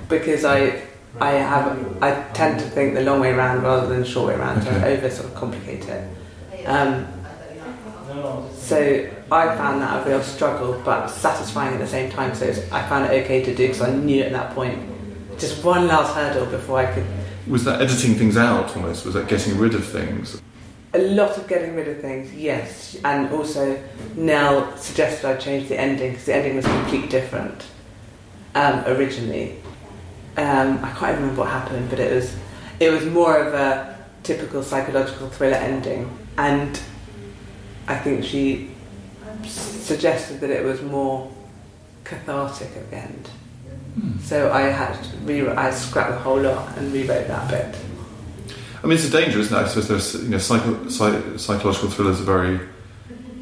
because 0.09 0.43
I. 0.43 0.81
I 1.19 1.31
have. 1.31 2.01
I 2.01 2.09
tend 2.33 2.61
to 2.61 2.65
think 2.65 2.95
the 2.95 3.01
long 3.01 3.19
way 3.19 3.33
round 3.33 3.63
rather 3.63 3.85
than 3.85 3.99
the 3.99 4.07
short 4.07 4.29
way 4.29 4.39
round, 4.39 4.63
so 4.63 4.69
I 4.71 4.75
Okay. 4.75 4.97
over 4.97 5.09
sort 5.09 5.27
of 5.27 5.35
complicate 5.35 5.85
it. 5.87 6.03
Um, 6.65 7.05
So 8.55 8.77
I 9.29 9.43
found 9.57 9.81
that 9.81 9.91
a 10.01 10.09
real 10.09 10.23
struggle, 10.23 10.81
but 10.85 11.07
satisfying 11.09 11.73
at 11.73 11.79
the 11.79 11.91
same 11.97 12.09
time. 12.09 12.33
So 12.33 12.45
it's, 12.45 12.59
I 12.71 12.81
found 12.87 13.05
it 13.05 13.23
okay 13.23 13.43
to 13.43 13.53
do 13.53 13.67
because 13.67 13.81
I 13.81 13.91
knew 13.93 14.23
at 14.23 14.31
that 14.31 14.55
point 14.55 14.79
just 15.37 15.63
one 15.65 15.87
last 15.87 16.15
hurdle 16.15 16.45
before 16.45 16.79
I 16.79 16.85
could. 16.93 17.05
Was 17.45 17.65
that 17.65 17.81
editing 17.81 18.15
things 18.15 18.37
out 18.37 18.75
almost? 18.75 19.05
Was 19.05 19.13
that 19.15 19.27
getting 19.27 19.57
rid 19.57 19.75
of 19.75 19.85
things? 19.85 20.41
A 20.93 20.99
lot 20.99 21.37
of 21.37 21.47
getting 21.47 21.73
rid 21.75 21.87
of 21.87 22.01
things, 22.01 22.33
yes, 22.33 22.97
and 23.05 23.31
also 23.31 23.81
Nell 24.15 24.75
suggested 24.75 25.25
I 25.25 25.37
change 25.37 25.69
the 25.69 25.79
ending 25.79 26.11
because 26.11 26.25
the 26.25 26.35
ending 26.35 26.57
was 26.57 26.65
completely 26.65 27.07
different 27.07 27.63
um, 28.55 28.83
originally. 28.85 29.55
Um, 30.35 30.83
I 30.83 30.89
can't 30.91 31.11
even 31.13 31.21
remember 31.21 31.41
what 31.43 31.49
happened, 31.49 31.89
but 31.89 31.99
it 31.99 32.13
was 32.13 32.35
it 32.81 32.89
was 32.91 33.05
more 33.05 33.37
of 33.37 33.53
a 33.53 33.97
typical 34.23 34.63
psychological 34.63 35.29
thriller 35.29 35.55
ending, 35.55 36.09
and 36.37 36.77
I 37.87 37.95
think 37.97 38.25
she 38.25 38.71
s- 39.43 39.51
suggested 39.51 40.41
that 40.41 40.49
it 40.49 40.63
was 40.65 40.81
more 40.81 41.31
cathartic 42.03 42.69
at 42.75 42.89
the 42.89 42.97
end. 42.97 43.29
So 44.23 44.51
I 44.51 44.61
had 44.63 45.01
to 45.03 45.17
re- 45.19 45.47
I 45.49 45.71
scrapped 45.71 46.11
the 46.11 46.17
whole 46.19 46.39
lot 46.41 46.77
and 46.77 46.91
rewrote 46.91 47.27
that 47.27 47.49
bit. 47.49 47.75
I 48.83 48.87
mean, 48.87 48.97
it's 48.97 49.07
a 49.07 49.11
danger, 49.11 49.39
isn't 49.39 49.55
it? 49.55 49.61
I 49.61 49.67
suppose 49.67 49.87
there's, 49.87 50.23
you 50.23 50.29
know, 50.29 50.37
psycho, 50.37 50.87
psy- 50.87 51.37
psychological 51.37 51.89
thrillers 51.89 52.19
are 52.19 52.23
very 52.23 52.59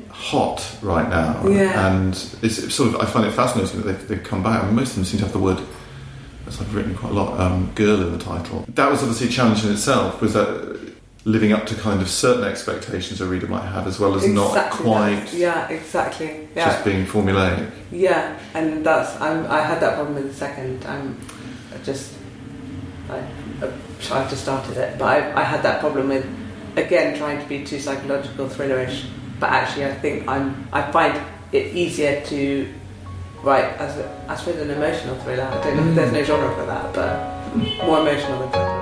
hot 0.10 0.77
right 0.81 1.10
now. 1.10 1.48
Yeah. 1.48 1.96
And 1.96 2.13
it's, 2.41 2.74
sort 2.74 2.89
of, 2.93 3.00
I 3.00 3.05
find 3.05 3.25
it 3.25 3.31
fascinating 3.31 3.81
that 3.81 3.88
they've, 3.88 4.08
they've 4.08 4.24
come 4.24 4.43
back. 4.43 4.63
I 4.63 4.65
mean, 4.65 4.75
most 4.75 4.89
of 4.89 4.96
them 4.96 5.05
seem 5.05 5.19
to 5.19 5.25
have 5.25 5.34
the 5.34 5.39
word, 5.39 5.62
as 6.46 6.60
I've 6.60 6.75
written 6.75 6.93
quite 6.93 7.12
a 7.12 7.15
lot, 7.15 7.39
um, 7.39 7.72
girl 7.74 8.01
in 8.01 8.12
the 8.12 8.24
title. 8.24 8.65
That 8.75 8.91
was 8.91 9.01
obviously 9.01 9.27
a 9.27 9.31
challenge 9.31 9.63
in 9.63 9.72
itself, 9.72 10.19
was 10.19 10.34
that 10.34 10.79
living 11.25 11.51
up 11.53 11.65
to 11.67 11.75
kind 11.75 12.01
of 12.01 12.10
certain 12.10 12.43
expectations 12.43 13.22
a 13.22 13.25
reader 13.25 13.48
might 13.48 13.65
have, 13.65 13.88
as 13.88 14.00
well 14.00 14.15
as 14.15 14.27
not 14.27 14.72
quite 14.72 15.25
that. 15.25 15.34
Yeah, 15.34 15.69
exactly. 15.69 16.50
Yeah, 16.55 16.65
just 16.65 16.84
being 16.84 17.05
formulaic. 17.05 17.69
yeah, 17.91 18.38
and 18.53 18.86
that's 18.86 19.19
I'm, 19.22 19.46
I 19.48 19.62
had 19.62 19.79
that 19.81 19.96
problem 19.96 20.15
with 20.15 20.27
the 20.27 20.34
second. 20.34 20.86
I'm 20.86 21.19
just 21.84 22.13
I, 23.10 23.24
I 23.62 24.28
just 24.30 24.44
started 24.44 24.78
it, 24.78 24.98
but 24.98 25.06
I, 25.06 25.42
I 25.42 25.44
had 25.44 25.62
that 25.63 25.80
problem 25.80 26.10
with 26.10 26.25
again 26.75 27.18
trying 27.18 27.42
to 27.42 27.48
be 27.48 27.63
too 27.63 27.80
psychological 27.80 28.48
thrillerish. 28.48 29.06
But 29.39 29.50
actually, 29.51 29.86
I 29.86 29.94
think 29.94 30.28
I'm 30.28 30.68
I 30.72 30.92
find 30.92 31.22
it 31.51 31.75
easier 31.75 32.22
to 32.25 32.74
write 33.44 33.66
as 33.78 33.98
a, 33.98 34.25
I 34.28 34.36
suppose 34.36 34.62
an 34.62 34.70
emotional 34.70 35.16
thriller. 35.18 35.44
I 35.44 35.63
don't 35.63 35.78
know. 35.78 35.89
if 35.89 35.96
There's 35.96 36.12
no 36.12 36.24
genre 36.24 36.56
for 36.56 36.66
that, 36.66 36.94
but 36.94 37.86
more 37.86 38.00
emotional 38.01 38.39
than 38.39 38.51
thriller. 38.51 38.80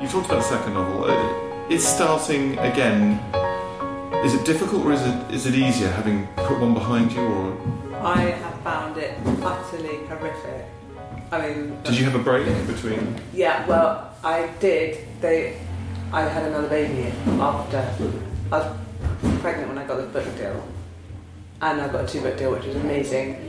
You 0.00 0.08
talked 0.08 0.26
about 0.26 0.38
the 0.38 0.48
second 0.48 0.74
novel. 0.74 1.04
Uh, 1.04 1.48
is 1.68 1.86
starting 1.86 2.58
again. 2.58 3.20
Is 4.24 4.34
it 4.34 4.44
difficult 4.46 4.84
or 4.84 4.92
is 4.92 5.02
it 5.02 5.30
is 5.30 5.46
it 5.46 5.54
easier 5.54 5.88
having 5.88 6.26
put 6.36 6.58
one 6.58 6.72
behind 6.74 7.12
you? 7.12 7.20
Or 7.20 7.56
I 8.02 8.22
have 8.42 8.47
found 8.62 8.96
it 8.98 9.14
utterly 9.42 9.98
horrific. 10.06 10.66
I 11.30 11.48
mean, 11.48 11.78
did 11.82 11.98
you 11.98 12.04
have 12.04 12.14
a 12.14 12.22
break 12.22 12.46
between? 12.66 13.14
Yeah, 13.34 13.66
well, 13.66 14.14
I 14.24 14.48
did. 14.60 14.98
They, 15.20 15.60
I 16.12 16.22
had 16.22 16.44
another 16.44 16.68
baby 16.68 17.12
after 17.40 17.78
I 18.50 18.58
was 18.58 18.76
pregnant 19.40 19.68
when 19.68 19.78
I 19.78 19.86
got 19.86 19.96
the 19.98 20.04
book 20.04 20.36
deal, 20.36 20.66
and 21.60 21.80
I 21.80 21.88
got 21.88 22.04
a 22.04 22.08
two 22.08 22.20
book 22.20 22.36
deal, 22.38 22.52
which 22.52 22.64
was 22.64 22.76
amazing. 22.76 23.44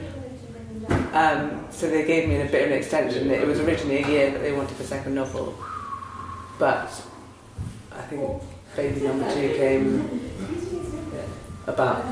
Um, 1.14 1.66
so 1.72 1.90
they 1.90 2.06
gave 2.06 2.28
me 2.28 2.36
a 2.42 2.46
bit 2.46 2.66
of 2.66 2.72
an 2.72 2.78
extension. 2.78 3.30
It 3.30 3.48
was 3.48 3.60
originally 3.60 4.04
a 4.04 4.08
year 4.08 4.32
that 4.32 4.42
they 4.42 4.52
wanted 4.52 4.78
the 4.78 4.84
second 4.84 5.16
novel, 5.16 5.58
but 6.58 6.90
I 7.92 8.02
think 8.04 8.42
baby 8.76 9.02
number 9.02 9.32
two 9.34 9.54
came 9.56 10.22
about 11.68 12.04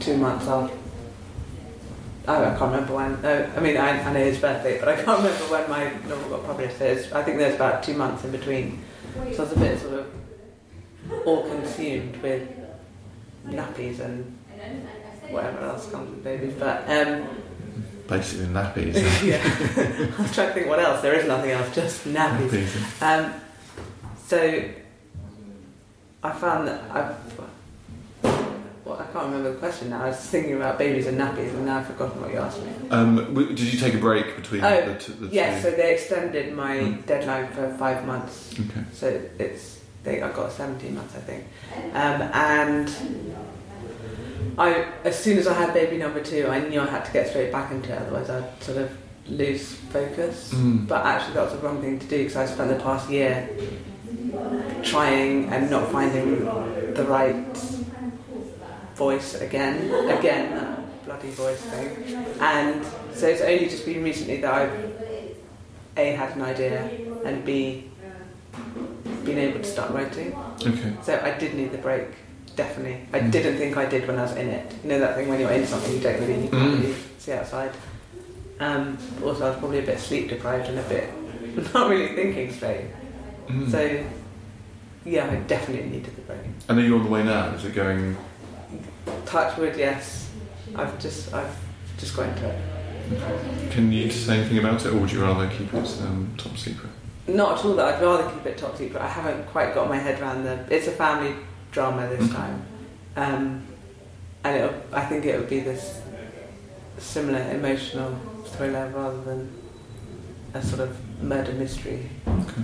two 0.00 0.16
months 0.16 0.46
after. 0.46 0.83
I 2.26 2.44
I 2.44 2.58
can't 2.58 2.72
remember 2.72 2.94
when. 2.94 3.20
No, 3.22 3.52
I 3.56 3.60
mean, 3.60 3.76
I, 3.76 4.02
I 4.02 4.12
know 4.12 4.24
his 4.24 4.38
birthday, 4.38 4.78
but 4.78 4.88
I 4.88 4.96
can't 4.96 5.18
remember 5.22 5.44
when 5.44 5.68
my 5.68 5.92
novel 6.08 6.30
got 6.30 6.46
published. 6.46 6.80
I 6.80 7.22
think 7.22 7.38
there's 7.38 7.54
about 7.54 7.82
two 7.82 7.94
months 7.94 8.24
in 8.24 8.30
between. 8.30 8.82
So 9.14 9.20
I 9.20 9.44
was 9.44 9.52
a 9.52 9.58
bit 9.58 9.80
sort 9.80 10.00
of 10.00 11.26
all 11.26 11.42
consumed 11.48 12.16
with 12.22 12.48
nappies 13.46 14.00
and 14.00 14.38
whatever 15.28 15.60
else 15.60 15.90
comes 15.90 16.10
with 16.10 16.24
babies. 16.24 16.54
But 16.58 16.88
um, 16.88 17.28
Basically 18.08 18.46
nappies. 18.46 18.94
yeah, 19.24 19.40
I 20.18 20.22
was 20.22 20.34
trying 20.34 20.48
to 20.48 20.54
think 20.54 20.68
what 20.68 20.78
else. 20.78 21.00
There 21.02 21.14
is 21.14 21.26
nothing 21.26 21.50
else, 21.50 21.74
just 21.74 22.04
nappies. 22.06 22.50
nappies. 22.50 23.02
Um, 23.02 23.40
so 24.26 24.64
I 26.22 26.32
found 26.32 26.68
that 26.68 26.90
I've. 26.90 27.16
Well, 28.84 28.98
I 29.00 29.04
can't 29.12 29.26
remember 29.26 29.52
the 29.52 29.56
question 29.58 29.90
now. 29.90 30.02
I 30.04 30.08
was 30.08 30.18
thinking 30.18 30.54
about 30.56 30.78
babies 30.78 31.06
and 31.06 31.18
nappies, 31.18 31.50
and 31.54 31.64
now 31.64 31.78
I've 31.78 31.86
forgotten 31.86 32.20
what 32.20 32.30
you 32.30 32.36
asked 32.38 32.60
me. 32.62 32.70
Um, 32.90 33.34
did 33.34 33.58
you 33.60 33.78
take 33.78 33.94
a 33.94 33.98
break 33.98 34.36
between 34.36 34.62
Oh, 34.62 34.86
the, 34.92 34.94
t- 34.98 35.12
the 35.14 35.26
Yeah, 35.28 35.54
two? 35.56 35.62
so 35.62 35.70
they 35.70 35.94
extended 35.94 36.54
my 36.54 36.76
Mm. 36.76 37.06
deadline 37.06 37.48
for 37.48 37.72
five 37.78 38.04
months. 38.06 38.52
Okay. 38.52 38.84
So 38.92 39.20
it's 39.38 39.80
they 40.02 40.20
I 40.20 40.30
got 40.32 40.52
17 40.52 40.94
months, 40.94 41.14
I 41.16 41.20
think. 41.20 41.44
Um, 41.94 42.22
and 42.34 42.92
I, 44.58 44.84
as 45.04 45.18
soon 45.18 45.38
as 45.38 45.46
I 45.46 45.54
had 45.54 45.72
baby 45.72 45.96
number 45.96 46.20
two, 46.20 46.46
I 46.48 46.58
knew 46.68 46.78
I 46.80 46.86
had 46.86 47.06
to 47.06 47.12
get 47.12 47.28
straight 47.30 47.50
back 47.50 47.70
into 47.72 47.90
it, 47.90 47.98
otherwise 48.02 48.28
I'd 48.28 48.62
sort 48.62 48.78
of 48.78 48.90
lose 49.28 49.72
focus. 49.72 50.52
Mm. 50.52 50.86
But 50.86 51.06
actually, 51.06 51.34
that 51.34 51.44
was 51.44 51.52
the 51.54 51.58
wrong 51.66 51.80
thing 51.80 51.98
to 52.00 52.06
do 52.06 52.18
because 52.18 52.36
I 52.36 52.44
spent 52.44 52.68
the 52.68 52.84
past 52.84 53.08
year 53.08 53.48
trying 54.82 55.48
and 55.48 55.70
not 55.70 55.90
finding 55.90 56.44
the 56.92 57.04
right 57.08 57.56
voice 58.96 59.40
again, 59.40 59.76
again, 60.10 60.54
that 60.54 61.04
bloody 61.04 61.30
voice 61.30 61.60
thing. 61.60 62.36
And 62.40 62.84
so 63.12 63.26
it's 63.26 63.40
only 63.42 63.68
just 63.68 63.84
been 63.86 64.02
recently 64.02 64.40
that 64.40 64.52
I've 64.54 64.92
a 65.96 66.12
had 66.12 66.34
an 66.36 66.42
idea 66.42 66.90
and 67.24 67.44
b 67.44 67.90
been 69.24 69.38
able 69.38 69.58
to 69.60 69.64
start 69.64 69.90
writing. 69.92 70.34
Okay. 70.64 70.92
So 71.02 71.18
I 71.22 71.36
did 71.38 71.54
need 71.54 71.72
the 71.72 71.78
break, 71.78 72.08
definitely. 72.56 73.06
I 73.12 73.20
Mm. 73.20 73.30
didn't 73.30 73.56
think 73.58 73.76
I 73.76 73.86
did 73.86 74.06
when 74.06 74.18
I 74.18 74.22
was 74.22 74.36
in 74.36 74.48
it. 74.48 74.72
You 74.82 74.90
know 74.90 74.98
that 75.00 75.16
thing 75.16 75.28
when 75.28 75.40
you're 75.40 75.50
in 75.50 75.66
something 75.66 75.92
you 75.94 76.00
don't 76.00 76.20
really, 76.20 76.42
you 76.44 76.48
can't 76.50 76.74
Mm. 76.74 76.82
really 76.82 76.94
see 77.18 77.32
outside. 77.32 77.70
Um, 78.60 78.98
also, 79.24 79.46
I 79.46 79.50
was 79.50 79.58
probably 79.58 79.78
a 79.80 79.82
bit 79.82 79.98
sleep 79.98 80.28
deprived 80.28 80.68
and 80.68 80.78
a 80.78 80.82
bit 80.82 81.08
not 81.74 81.88
really 81.90 82.14
thinking 82.14 82.52
straight. 82.52 82.86
Mm. 83.48 83.70
So 83.70 84.04
yeah, 85.04 85.30
I 85.30 85.36
definitely 85.36 85.90
needed 85.90 86.14
the 86.16 86.22
break. 86.22 86.40
and 86.68 86.78
are 86.78 86.82
you 86.82 86.96
on 86.96 87.04
the 87.04 87.10
way 87.10 87.22
now? 87.24 87.46
Is 87.54 87.64
it 87.64 87.74
going? 87.74 88.16
Touch 89.26 89.56
wood, 89.58 89.76
yes. 89.76 90.30
I've 90.74 90.98
just 90.98 91.32
I've 91.34 91.54
just 91.98 92.16
got 92.16 92.28
into 92.28 92.48
it. 92.48 93.70
Can 93.70 93.92
you 93.92 94.10
say 94.10 94.38
anything 94.38 94.58
about 94.58 94.84
it, 94.84 94.92
or 94.92 94.98
would 94.98 95.12
you 95.12 95.22
rather 95.22 95.48
keep 95.48 95.72
it 95.74 96.00
um, 96.02 96.32
top 96.38 96.56
secret? 96.56 96.90
Not 97.26 97.58
at 97.58 97.64
all 97.64 97.74
that 97.76 97.94
I'd 97.96 98.02
rather 98.02 98.30
keep 98.30 98.46
it 98.46 98.58
top 98.58 98.76
secret. 98.76 99.00
I 99.00 99.08
haven't 99.08 99.46
quite 99.48 99.74
got 99.74 99.88
my 99.88 99.98
head 99.98 100.20
around 100.20 100.44
the. 100.44 100.64
It's 100.74 100.86
a 100.86 100.90
family 100.92 101.34
drama 101.72 102.08
this 102.08 102.28
Mhm. 102.28 102.34
time, 102.34 102.62
um, 103.16 103.62
and 104.44 104.56
it'll, 104.56 104.74
I 104.92 105.04
think 105.06 105.24
it 105.24 105.38
would 105.38 105.48
be 105.50 105.60
this 105.60 106.00
similar 106.98 107.40
emotional 107.50 108.16
thriller 108.46 108.90
rather 108.94 109.20
than 109.22 109.50
a 110.54 110.62
sort 110.62 110.80
of 110.80 110.96
murder 111.22 111.52
mystery. 111.52 112.08
Okay. 112.26 112.62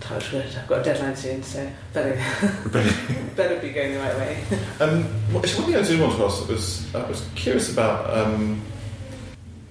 Touch 0.00 0.32
wood. 0.32 0.46
I've 0.56 0.66
got 0.68 0.80
a 0.80 0.84
deadline 0.84 1.16
soon, 1.16 1.42
so 1.42 1.70
better 1.92 2.14
better 3.36 3.58
be 3.58 3.70
going 3.70 3.94
the 3.94 3.98
right 3.98 4.16
way. 4.16 4.44
Um, 4.80 5.04
one 5.32 5.42
thing 5.42 5.74
I 5.74 5.82
did 5.82 6.00
want 6.00 6.16
to 6.16 6.24
ask 6.24 6.48
was 6.48 6.94
I 6.94 7.08
was 7.08 7.28
curious 7.34 7.72
about. 7.72 8.16
Um, 8.16 8.62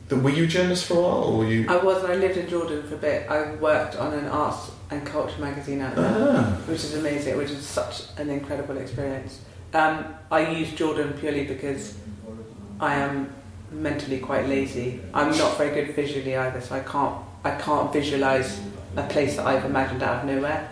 the, 0.10 0.18
were 0.18 0.30
you 0.30 0.44
a 0.44 0.48
journalist 0.48 0.86
for 0.86 0.96
a 0.96 1.02
while, 1.02 1.24
or 1.24 1.38
were 1.40 1.48
you? 1.48 1.70
I 1.70 1.78
was. 1.78 2.04
I 2.04 2.16
lived 2.16 2.38
in 2.38 2.50
Jordan 2.50 2.84
for 2.84 2.96
a 2.96 2.98
bit. 2.98 3.30
I 3.30 3.56
worked 3.56 3.96
on 3.96 4.14
an 4.14 4.26
arts 4.26 4.72
and 4.90 5.06
culture 5.06 5.40
magazine 5.40 5.82
out 5.82 5.96
there. 5.96 6.14
Ah, 6.14 6.62
which 6.66 6.84
is 6.84 6.96
amazing, 6.96 7.38
which 7.38 7.52
is 7.52 7.66
such 7.66 8.04
an 8.18 8.30
incredible 8.30 8.78
experience. 8.78 9.42
Um, 9.74 10.14
I 10.32 10.50
use 10.50 10.72
Jordan 10.74 11.14
purely 11.14 11.46
because 11.46 11.98
I 12.80 12.96
am 12.96 13.34
mentally 13.72 14.20
quite 14.20 14.48
lazy. 14.48 15.02
I'm 15.14 15.38
not 15.38 15.58
very 15.58 15.74
good 15.74 15.96
visually 15.96 16.36
either, 16.36 16.62
so 16.62 16.76
I 16.76 16.80
can't 16.82 17.18
I 17.44 17.52
can't 17.52 17.92
visualize 17.92 18.60
a 18.98 19.08
place 19.08 19.38
that 19.38 19.46
I've 19.46 19.64
imagined 19.64 20.04
out 20.04 20.24
of 20.24 20.30
nowhere. 20.30 20.70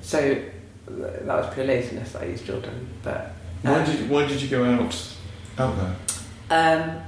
So 0.00 0.42
that 0.88 1.26
was 1.26 1.54
pure 1.54 1.66
laziness 1.66 2.12
that 2.12 2.22
I 2.22 2.26
used 2.26 2.44
Jordan. 2.44 2.88
But 3.02 3.32
why 3.62 3.80
um, 3.80 3.86
did 3.86 4.10
why 4.10 4.26
did 4.26 4.42
you 4.42 4.48
go 4.48 4.64
out 4.64 5.14
out 5.58 5.76
there? 5.76 5.96
um, 6.50 7.02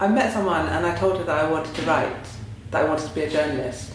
I 0.00 0.08
met 0.08 0.32
someone 0.32 0.66
and 0.66 0.84
I 0.84 0.96
told 0.96 1.18
her 1.18 1.24
that 1.24 1.44
I 1.44 1.48
wanted 1.50 1.74
to 1.76 1.82
write, 1.82 2.26
that 2.70 2.84
I 2.84 2.88
wanted 2.88 3.06
to 3.08 3.14
be 3.14 3.22
a 3.22 3.30
journalist. 3.30 3.92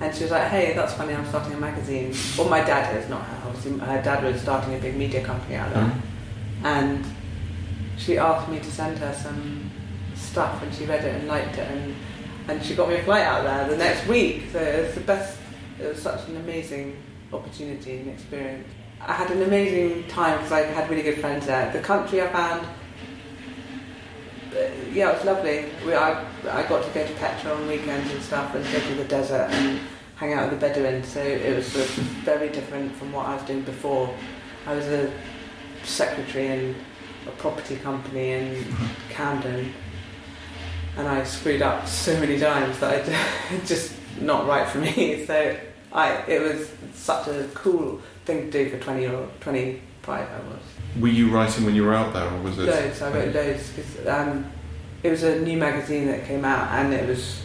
And 0.00 0.14
she 0.14 0.22
was 0.22 0.30
like, 0.30 0.48
hey, 0.48 0.72
that's 0.74 0.94
funny, 0.94 1.12
I'm 1.12 1.26
starting 1.26 1.52
a 1.52 1.58
magazine. 1.58 2.14
Well, 2.38 2.48
my 2.48 2.60
dad 2.60 2.96
is, 2.96 3.10
not 3.10 3.22
her. 3.22 3.48
Obviously, 3.48 3.78
her 3.78 4.02
dad 4.02 4.24
was 4.24 4.40
starting 4.40 4.74
a 4.74 4.78
big 4.78 4.96
media 4.96 5.22
company 5.22 5.56
out 5.56 5.74
there. 5.74 5.84
Mm. 5.84 6.64
And 6.64 7.04
she 7.98 8.16
asked 8.16 8.48
me 8.48 8.58
to 8.58 8.70
send 8.72 8.96
her 8.98 9.12
some 9.12 9.70
stuff 10.14 10.62
and 10.62 10.74
she 10.74 10.86
read 10.86 11.04
it 11.04 11.16
and 11.16 11.28
liked 11.28 11.58
it. 11.58 11.70
And, 11.70 11.94
and 12.48 12.64
she 12.64 12.74
got 12.74 12.88
me 12.88 12.94
a 12.94 13.02
flight 13.02 13.24
out 13.24 13.44
there 13.44 13.68
the 13.68 13.76
next 13.76 14.06
week. 14.06 14.44
So 14.50 14.58
it 14.58 14.86
was 14.86 14.94
the 14.94 15.02
best, 15.02 15.36
it 15.80 15.88
was 15.88 16.02
such 16.02 16.28
an 16.28 16.36
amazing 16.36 16.96
opportunity 17.32 17.98
and 17.98 18.10
experience. 18.10 18.68
I 19.00 19.14
had 19.14 19.30
an 19.30 19.42
amazing 19.42 20.08
time 20.08 20.36
because 20.38 20.52
I 20.52 20.60
had 20.62 20.90
really 20.90 21.02
good 21.02 21.20
friends 21.20 21.46
there. 21.46 21.72
The 21.72 21.80
country 21.80 22.20
I 22.20 22.28
found 22.28 22.66
uh, 24.52 24.68
yeah, 24.92 25.10
it 25.10 25.16
was 25.16 25.24
lovely. 25.24 25.66
We, 25.86 25.94
I, 25.94 26.24
I 26.50 26.66
got 26.68 26.84
to 26.84 26.90
go 26.90 27.06
to 27.06 27.12
Petra 27.14 27.54
on 27.54 27.68
weekends 27.68 28.12
and 28.12 28.20
stuff 28.20 28.54
and 28.54 28.64
go 28.64 28.80
to 28.80 28.94
the 28.94 29.04
desert 29.04 29.48
and 29.50 29.80
hang 30.16 30.32
out 30.32 30.50
with 30.50 30.60
the 30.60 30.66
Bedouins. 30.66 31.06
So 31.06 31.20
it 31.20 31.56
was 31.56 31.66
sort 31.66 31.86
of 31.86 31.94
very 32.24 32.48
different 32.48 32.94
from 32.96 33.12
what 33.12 33.26
I 33.26 33.36
was 33.36 33.44
doing 33.44 33.62
before. 33.62 34.12
I 34.66 34.74
was 34.74 34.86
a 34.86 35.12
secretary 35.84 36.48
in 36.48 36.74
a 37.26 37.30
property 37.32 37.76
company 37.76 38.32
in 38.32 38.76
Camden 39.08 39.72
and 40.96 41.08
I 41.08 41.22
screwed 41.24 41.62
up 41.62 41.86
so 41.86 42.18
many 42.18 42.38
times 42.38 42.78
that 42.80 43.08
I 43.08 43.58
just 43.66 43.94
not 44.20 44.46
right 44.46 44.68
for 44.68 44.78
me. 44.78 45.24
So 45.26 45.56
I, 45.92 46.12
it 46.28 46.40
was 46.40 46.70
such 46.94 47.26
a 47.28 47.48
cool 47.54 48.00
thing 48.24 48.50
to 48.50 48.64
do 48.64 48.70
for 48.70 48.78
20 48.78 49.06
or 49.06 49.28
25 49.40 50.08
I 50.08 50.38
was. 50.48 50.60
Were 51.00 51.08
you 51.08 51.30
writing 51.30 51.64
when 51.64 51.74
you 51.74 51.84
were 51.84 51.94
out 51.94 52.12
there, 52.12 52.28
or 52.28 52.40
was 52.42 52.58
it? 52.58 52.66
Loads. 52.66 53.02
I 53.02 53.12
wrote 53.12 53.34
loads 53.34 53.70
because 53.70 54.06
um, 54.06 54.50
it 55.02 55.10
was 55.10 55.22
a 55.22 55.40
new 55.40 55.56
magazine 55.56 56.06
that 56.08 56.26
came 56.26 56.44
out, 56.44 56.68
and 56.72 56.92
it 56.92 57.08
was 57.08 57.42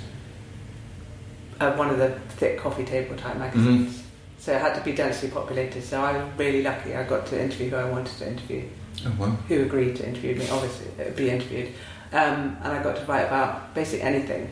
uh, 1.60 1.74
one 1.76 1.90
of 1.90 1.98
the 1.98 2.10
thick 2.38 2.60
coffee 2.60 2.84
table 2.86 3.16
type 3.16 3.38
magazines. 3.38 4.04
So 4.40 4.54
it 4.54 4.62
had 4.62 4.76
to 4.76 4.82
be 4.82 4.92
densely 4.94 5.30
populated. 5.30 5.82
So 5.84 6.02
I 6.02 6.18
was 6.24 6.28
really 6.38 6.62
lucky. 6.62 6.96
I 6.96 7.04
got 7.04 7.26
to 7.28 7.42
interview 7.42 7.70
who 7.72 7.78
I 7.78 7.90
wanted 7.90 8.16
to 8.18 8.28
interview, 8.28 8.64
Oh, 9.06 9.14
wow. 9.18 9.30
who 9.48 9.64
agreed 9.64 9.96
to 9.98 10.08
interview 10.08 10.36
me. 10.36 10.48
Obviously, 10.50 10.88
it 11.00 11.06
would 11.08 11.16
be 11.16 11.30
interviewed, 11.32 11.70
um, 12.14 12.58
and 12.62 12.68
I 12.74 12.84
got 12.84 12.96
to 12.98 13.06
write 13.06 13.24
about 13.26 13.74
basically 13.74 14.02
anything 14.04 14.50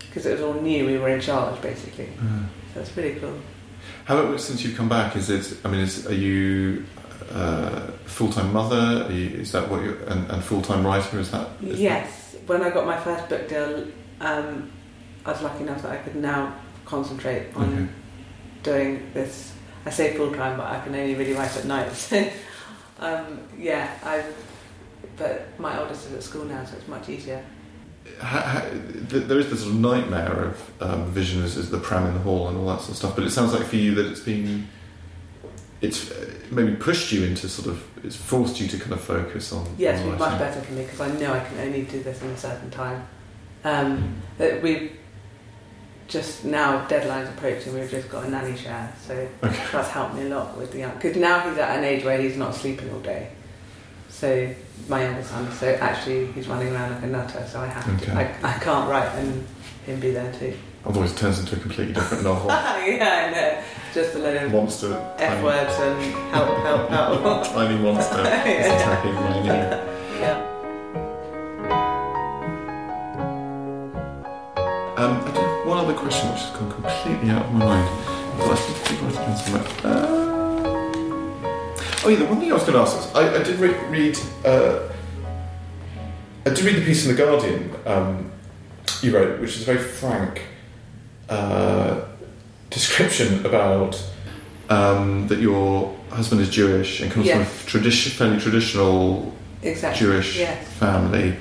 because 0.00 0.26
it 0.26 0.32
was 0.32 0.40
all 0.42 0.54
new. 0.60 0.84
We 0.86 0.98
were 0.98 1.08
in 1.08 1.20
charge 1.20 1.60
basically. 1.62 2.08
Uh, 2.20 2.42
So 2.74 2.84
pretty 2.92 3.18
cool. 3.20 3.38
how 4.04 4.18
about 4.18 4.40
since 4.40 4.62
you've 4.62 4.76
come 4.76 4.88
back? 4.88 5.16
Is 5.16 5.30
it? 5.30 5.58
I 5.64 5.68
mean, 5.68 5.80
is, 5.80 6.06
are 6.06 6.14
you 6.14 6.84
uh, 7.30 7.86
full 8.04 8.30
time 8.30 8.52
mother? 8.52 9.06
Are 9.06 9.12
you, 9.12 9.40
is 9.40 9.52
that 9.52 9.68
what 9.68 9.82
you 9.82 9.98
and, 10.06 10.30
and 10.30 10.42
full 10.42 10.62
time 10.62 10.86
writer? 10.86 11.18
Is 11.18 11.30
that? 11.30 11.48
Is 11.62 11.80
Yes, 11.80 12.36
when 12.46 12.62
I 12.62 12.70
got 12.70 12.86
my 12.86 12.98
first 12.98 13.28
book 13.28 13.48
deal, 13.48 13.88
um, 14.20 14.70
I 15.24 15.32
was 15.32 15.42
lucky 15.42 15.64
enough 15.64 15.82
that 15.82 15.92
I 15.92 15.96
could 15.96 16.16
now 16.16 16.54
concentrate 16.84 17.52
That, 17.54 17.60
on 17.60 17.74
okay. 17.74 17.88
doing 18.62 19.10
this. 19.14 19.52
I 19.86 19.90
say 19.90 20.16
full 20.16 20.32
time, 20.32 20.58
but 20.58 20.66
I 20.66 20.80
can 20.80 20.94
only 20.94 21.14
really 21.14 21.32
write 21.32 21.56
at 21.56 21.64
night. 21.64 21.92
So, 21.92 22.30
um, 22.98 23.40
yeah, 23.58 23.96
I. 24.04 24.24
But 25.16 25.58
my 25.58 25.78
oldest 25.78 26.06
is 26.06 26.14
at 26.14 26.22
school 26.22 26.44
now, 26.44 26.64
so 26.64 26.76
it's 26.76 26.88
much 26.88 27.08
easier. 27.08 27.44
Ha, 28.20 28.64
th- 29.08 29.24
there 29.24 29.38
is 29.38 29.50
this 29.50 29.60
sort 29.60 29.72
of 29.74 29.80
nightmare 29.80 30.44
of 30.44 30.82
um, 30.82 31.06
vision 31.10 31.42
as, 31.42 31.56
as 31.56 31.70
the 31.70 31.78
pram 31.78 32.06
in 32.06 32.14
the 32.14 32.20
hall 32.20 32.48
and 32.48 32.56
all 32.58 32.66
that 32.66 32.78
sort 32.80 32.90
of 32.90 32.96
stuff. 32.96 33.14
But 33.16 33.24
it 33.24 33.30
sounds 33.30 33.52
like 33.54 33.64
for 33.66 33.76
you 33.76 33.94
that 33.94 34.06
it's 34.06 34.20
been, 34.20 34.68
it's 35.80 36.10
uh, 36.10 36.30
maybe 36.50 36.74
pushed 36.76 37.12
you 37.12 37.24
into 37.24 37.48
sort 37.48 37.68
of, 37.68 37.82
it's 38.04 38.16
forced 38.16 38.60
you 38.60 38.68
to 38.68 38.78
kind 38.78 38.92
of 38.92 39.00
focus 39.00 39.52
on. 39.52 39.66
Yeah, 39.78 39.92
it's 39.92 40.02
on 40.02 40.10
been 40.10 40.18
much 40.18 40.38
better 40.38 40.60
for 40.60 40.72
me 40.72 40.82
because 40.82 41.00
I 41.00 41.08
know 41.18 41.32
I 41.32 41.40
can 41.40 41.58
only 41.60 41.82
do 41.82 42.02
this 42.02 42.20
in 42.22 42.28
a 42.28 42.36
certain 42.36 42.70
time. 42.70 43.06
Um, 43.64 44.20
that 44.38 44.62
we've 44.62 44.96
just 46.08 46.44
now 46.44 46.86
deadlines 46.88 47.28
approaching. 47.28 47.72
We've 47.74 47.90
just 47.90 48.08
got 48.10 48.24
a 48.26 48.30
nanny 48.30 48.56
share, 48.56 48.92
so 49.06 49.14
Okay. 49.14 49.62
that's 49.72 49.88
helped 49.90 50.14
me 50.14 50.22
a 50.22 50.28
lot 50.28 50.56
with 50.58 50.72
the 50.72 50.78
young. 50.80 50.94
Because 50.94 51.16
now 51.16 51.48
he's 51.48 51.56
at 51.58 51.78
an 51.78 51.84
age 51.84 52.04
where 52.04 52.20
he's 52.20 52.36
not 52.36 52.54
sleeping 52.54 52.90
all 52.92 53.00
day. 53.00 53.30
So 54.10 54.52
my 54.88 55.02
younger 55.04 55.22
son, 55.22 55.50
so 55.52 55.68
actually 55.80 56.26
he's 56.32 56.46
running 56.48 56.72
around 56.74 56.94
like 56.94 57.02
a 57.04 57.06
nutter. 57.06 57.46
So 57.50 57.60
I 57.60 57.66
have 57.66 57.88
Okay. 58.02 58.06
to. 58.06 58.12
I, 58.44 58.54
I 58.54 58.58
can't 58.58 58.88
write 58.90 59.08
and 59.16 59.46
him 59.86 60.00
be 60.00 60.10
there 60.10 60.32
too. 60.32 60.54
Otherwise, 60.84 61.12
it 61.12 61.18
turns 61.18 61.38
into 61.38 61.56
a 61.56 61.58
completely 61.58 61.92
different 61.94 62.24
novel. 62.24 62.48
yeah, 62.50 63.26
I 63.28 63.30
know. 63.34 63.62
Just 63.92 64.14
a 64.14 64.18
load 64.18 64.36
of 64.42 64.52
monster, 64.52 65.14
f 65.18 65.42
words 65.44 65.74
and 65.78 66.14
help, 66.32 66.58
help, 66.60 66.90
help. 66.90 67.44
tiny 67.52 67.78
monster 67.82 68.16
Yeah. 68.22 68.74
attacking 68.76 69.14
my 69.14 69.40
knee. 69.40 70.20
yeah. 70.20 70.46
Um, 74.96 75.16
I 75.20 75.30
do 75.32 75.40
have 75.40 75.66
one 75.66 75.78
other 75.78 75.94
question 75.94 76.30
which 76.30 76.40
has 76.40 76.50
gone 76.56 76.70
completely 76.70 77.30
out 77.30 77.46
of 77.46 77.52
my 77.52 77.64
mind. 77.64 77.88
But 78.38 78.50
I 78.52 78.54
think 78.56 79.00
did 79.00 79.54
write 79.54 79.66
it. 79.66 79.84
Uh, 79.84 80.29
oh 82.04 82.08
yeah, 82.08 82.16
the 82.18 82.24
one 82.26 82.40
thing 82.40 82.50
I 82.50 82.54
was 82.54 82.62
going 82.64 82.74
to 82.74 82.80
ask 82.80 82.96
is 82.98 83.14
I, 83.14 83.40
I 83.40 83.42
did 83.42 83.58
re- 83.58 83.86
read 83.88 84.18
uh, 84.44 84.88
I 86.46 86.50
did 86.50 86.60
read 86.62 86.76
the 86.76 86.84
piece 86.84 87.06
in 87.06 87.14
the 87.14 87.22
Guardian 87.22 87.70
um, 87.86 88.30
you 89.02 89.14
wrote, 89.14 89.40
which 89.40 89.56
is 89.56 89.62
a 89.62 89.64
very 89.66 89.78
frank 89.78 90.42
uh, 91.28 92.02
description 92.70 93.44
about 93.46 94.02
um, 94.68 95.26
that 95.28 95.38
your 95.38 95.94
husband 96.10 96.40
is 96.40 96.48
Jewish 96.50 97.00
and 97.00 97.10
comes 97.12 97.26
Yes. 97.26 97.48
from 97.64 97.80
a 97.80 97.84
tradi- 97.84 98.10
fairly 98.10 98.40
traditional 98.40 99.34
Exactly. 99.62 100.06
Jewish 100.06 100.38
Yes. 100.38 100.66
family 100.74 101.36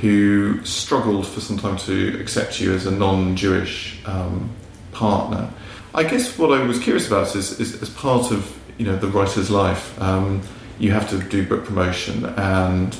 who 0.00 0.62
struggled 0.64 1.26
for 1.26 1.40
some 1.40 1.56
time 1.58 1.76
to 1.78 2.18
accept 2.20 2.60
you 2.60 2.74
as 2.74 2.86
a 2.86 2.90
non-Jewish 2.90 4.00
um, 4.04 4.50
partner. 4.92 5.48
I 5.94 6.02
guess 6.04 6.36
what 6.38 6.50
I 6.58 6.64
was 6.66 6.78
curious 6.80 7.06
about 7.06 7.34
is, 7.36 7.60
is 7.60 7.80
as 7.82 7.88
part 7.90 8.30
of 8.32 8.52
you 8.82 8.90
know 8.90 8.96
the 8.96 9.06
writer's 9.06 9.48
life, 9.48 9.84
um, 10.02 10.42
you 10.80 10.90
have 10.90 11.08
to 11.10 11.18
do 11.18 11.46
book 11.46 11.64
promotion 11.64 12.24
and 12.24 12.96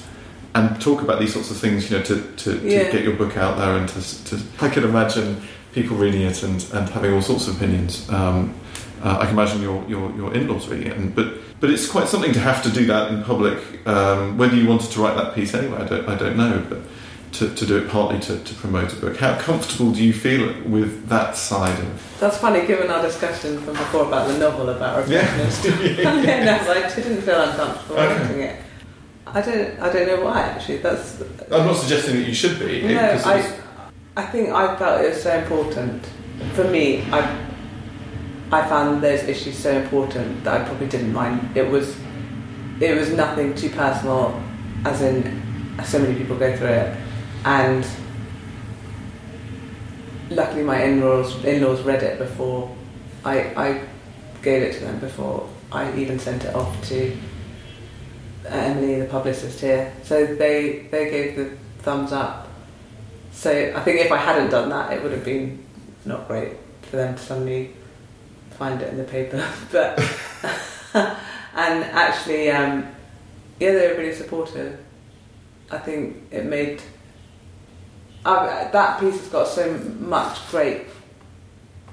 and 0.55 0.81
talk 0.81 1.03
about 1.03 1.19
these 1.19 1.33
sorts 1.33 1.51
of 1.51 1.57
things. 1.57 1.91
You 1.91 1.99
know, 1.99 2.05
to, 2.05 2.23
to, 2.37 2.61
to 2.61 2.69
Yeah. 2.71 2.93
get 2.93 3.03
your 3.03 3.17
book 3.17 3.37
out 3.37 3.59
there 3.59 3.77
and 3.77 3.89
to, 3.89 4.25
to 4.27 4.41
I 4.61 4.69
can 4.69 4.85
imagine 4.85 5.43
people 5.73 5.97
reading 5.97 6.23
it 6.23 6.45
and, 6.45 6.65
and 6.73 6.89
having 6.91 7.13
all 7.15 7.23
sorts 7.23 7.49
of 7.49 7.57
opinions. 7.57 8.09
Um, 8.11 8.55
uh, 9.03 9.19
I 9.21 9.25
can 9.25 9.35
imagine 9.35 9.61
your, 9.61 9.85
your, 9.89 10.15
your 10.15 10.33
in-laws 10.33 10.69
reading 10.69 10.87
it, 10.93 10.97
and, 10.97 11.13
but 11.17 11.27
but 11.59 11.69
it's 11.71 11.89
quite 11.89 12.07
something 12.07 12.33
to 12.33 12.39
have 12.41 12.63
to 12.63 12.71
do 12.71 12.87
that 12.87 13.11
in 13.13 13.25
public. 13.25 13.59
Um, 13.89 14.39
whether 14.39 14.55
you 14.55 14.69
wanted 14.69 14.93
to 14.93 15.01
write 15.03 15.17
that 15.17 15.35
piece 15.35 15.53
anyway, 15.55 15.79
I 15.79 15.87
don't, 15.89 16.09
I 16.09 16.15
don't 16.15 16.37
know, 16.37 16.65
but 16.71 16.79
to, 17.33 17.55
to 17.55 17.67
do 17.67 17.79
it 17.79 17.89
partly 17.89 18.21
to, 18.21 18.39
to 18.43 18.55
promote 18.55 18.93
a 18.93 18.97
book. 18.97 19.17
How 19.17 19.39
comfortable 19.39 19.93
do 19.93 20.05
you 20.05 20.13
feel 20.13 20.53
with 20.65 21.09
that 21.09 21.37
side 21.37 21.79
of? 21.79 22.17
That's 22.21 22.37
funny, 22.39 22.67
given 22.67 22.91
our 22.91 23.03
discussion 23.03 23.59
from 23.61 23.75
before 23.75 24.05
about 24.07 24.29
the 24.29 24.39
novel 24.39 24.69
about 24.69 24.99
reflection 24.99 25.41
and 25.41 25.53
stuff. 25.53 25.81
Yeah. 25.83 26.45
no, 26.45 26.73
I 26.73 26.95
didn't 26.95 27.23
feel 27.23 27.41
uncomfortable 27.43 27.97
Okay. 27.99 28.23
writing 28.23 28.41
it. 28.41 28.57
I 29.27 29.41
don't. 29.41 29.81
I 29.81 29.93
don't 29.93 30.07
know 30.07 30.25
why. 30.27 30.41
Actually, 30.43 30.79
that's. 30.79 31.23
I'm 31.51 31.67
not 31.67 31.77
suggesting 31.77 32.17
that 32.17 32.27
you 32.29 32.35
should 32.35 32.59
be. 32.59 32.83
No, 32.83 33.03
it 33.05 33.13
was- 33.15 33.27
I. 33.27 33.59
I 34.15 34.27
think 34.27 34.51
I 34.51 34.77
felt 34.77 35.01
it 35.03 35.09
was 35.09 35.23
so 35.23 35.39
important 35.39 36.05
for 36.53 36.65
me. 36.65 37.03
I. 37.11 37.49
I 38.53 38.69
found 38.69 39.03
those 39.03 39.23
issues 39.23 39.57
so 39.57 39.71
important 39.81 40.45
that 40.45 40.61
I 40.61 40.65
probably 40.65 40.87
didn't 40.87 41.15
mind. 41.15 41.57
It 41.57 41.71
was. 41.71 41.97
It 42.81 42.95
was 42.99 43.11
nothing 43.15 43.55
too 43.55 43.71
personal, 43.71 44.39
as 44.85 45.01
in 45.01 45.41
so 45.83 45.99
many 46.01 46.15
people 46.17 46.37
go 46.37 46.55
through 46.55 46.67
it, 46.69 46.97
and 47.45 47.87
luckily 50.31 50.63
my 50.63 50.83
in-laws 50.83 51.45
in-laws 51.45 51.83
read 51.83 52.03
it 52.03 52.19
before 52.19 52.75
I, 53.25 53.41
I 53.55 53.81
gave 54.43 54.63
it 54.63 54.75
to 54.75 54.81
them 54.81 54.99
before 54.99 55.49
I 55.71 55.95
even 55.97 56.19
sent 56.19 56.45
it 56.45 56.55
off 56.55 56.83
to 56.89 57.17
uh, 58.45 58.49
Emily, 58.49 58.99
the 59.01 59.07
publicist 59.07 59.61
here. 59.61 59.93
So 60.03 60.27
they 60.27 60.89
they 60.91 61.11
gave 61.11 61.37
the 61.37 61.57
thumbs 61.79 62.13
up. 62.13 62.49
So 63.33 63.73
I 63.75 63.81
think 63.81 64.01
if 64.01 64.13
I 64.13 64.17
hadn't 64.17 64.51
done 64.51 64.69
that, 64.71 64.93
it 64.93 65.03
would 65.03 65.13
have 65.13 65.25
been 65.25 65.65
not 66.05 66.27
great 66.27 66.57
for 66.83 66.97
them 66.97 67.15
to 67.15 67.23
suddenly 67.23 67.75
find 68.51 68.83
it 68.83 68.91
in 68.91 68.99
the 68.99 69.05
paper. 69.05 69.49
but 69.73 69.99
and 70.95 71.85
actually, 71.85 72.51
um, 72.51 72.89
yeah, 73.61 73.73
they 73.73 73.89
were 73.89 73.99
really 73.99 74.15
supportive. 74.15 74.79
I 75.71 75.79
think 75.79 76.17
it 76.31 76.45
made 76.45 76.83
that 78.25 79.01
piece 79.01 79.19
has 79.19 79.29
got 79.29 79.49
so 79.49 79.73
much 80.01 80.49
great, 80.51 80.83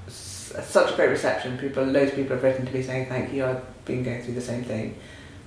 such 0.08 0.92
a 0.92 0.96
great 0.96 1.10
reception. 1.10 1.58
People, 1.58 1.84
loads 1.84 2.10
of 2.10 2.16
people 2.16 2.36
have 2.36 2.42
written 2.42 2.66
to 2.66 2.72
me 2.72 2.82
saying 2.82 3.08
thank 3.08 3.32
you. 3.32 3.44
I've 3.44 3.84
been 3.84 4.02
going 4.02 4.22
through 4.22 4.34
the 4.34 4.40
same 4.40 4.64
thing. 4.64 4.96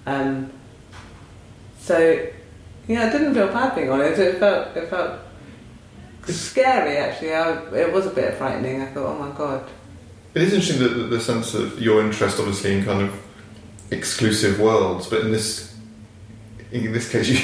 Um, 0.05 0.51
so 1.79 2.27
yeah, 2.87 3.05
I 3.05 3.11
didn't 3.11 3.33
feel 3.33 3.47
bad 3.47 3.75
being 3.75 3.89
on 3.89 4.01
it. 4.01 4.17
It 4.19 4.39
felt 4.39 4.75
it 4.75 4.89
felt 4.89 5.19
scary 6.27 6.97
actually. 6.97 7.33
I, 7.33 7.53
it 7.75 7.93
was 7.93 8.05
a 8.05 8.11
bit 8.11 8.35
frightening. 8.35 8.81
I 8.81 8.87
thought, 8.87 9.15
oh 9.15 9.19
my 9.19 9.35
god. 9.35 9.69
It 10.33 10.41
is 10.41 10.53
interesting 10.53 10.79
that 10.79 10.89
the, 10.89 11.03
the 11.03 11.21
sense 11.21 11.53
of 11.53 11.79
your 11.79 12.01
interest, 12.01 12.39
obviously, 12.39 12.77
in 12.77 12.83
kind 12.83 13.03
of 13.03 13.21
exclusive 13.91 14.59
worlds, 14.59 15.07
but 15.07 15.21
in 15.21 15.31
this 15.31 15.77
in 16.71 16.91
this 16.91 17.09
case, 17.09 17.29
you 17.29 17.37